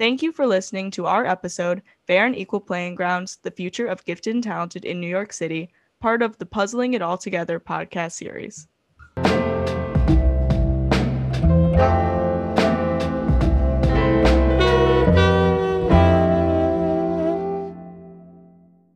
Thank 0.00 0.22
you 0.22 0.32
for 0.32 0.46
listening 0.46 0.90
to 0.92 1.04
our 1.04 1.26
episode, 1.26 1.82
Fair 2.06 2.24
and 2.24 2.34
Equal 2.34 2.58
Playing 2.58 2.94
Grounds 2.94 3.36
The 3.42 3.50
Future 3.50 3.84
of 3.86 4.02
Gifted 4.06 4.34
and 4.34 4.42
Talented 4.42 4.86
in 4.86 4.98
New 4.98 5.06
York 5.06 5.30
City, 5.30 5.68
part 6.00 6.22
of 6.22 6.38
the 6.38 6.46
Puzzling 6.46 6.94
It 6.94 7.02
All 7.02 7.18
Together 7.18 7.60
podcast 7.60 8.12
series. 8.12 8.66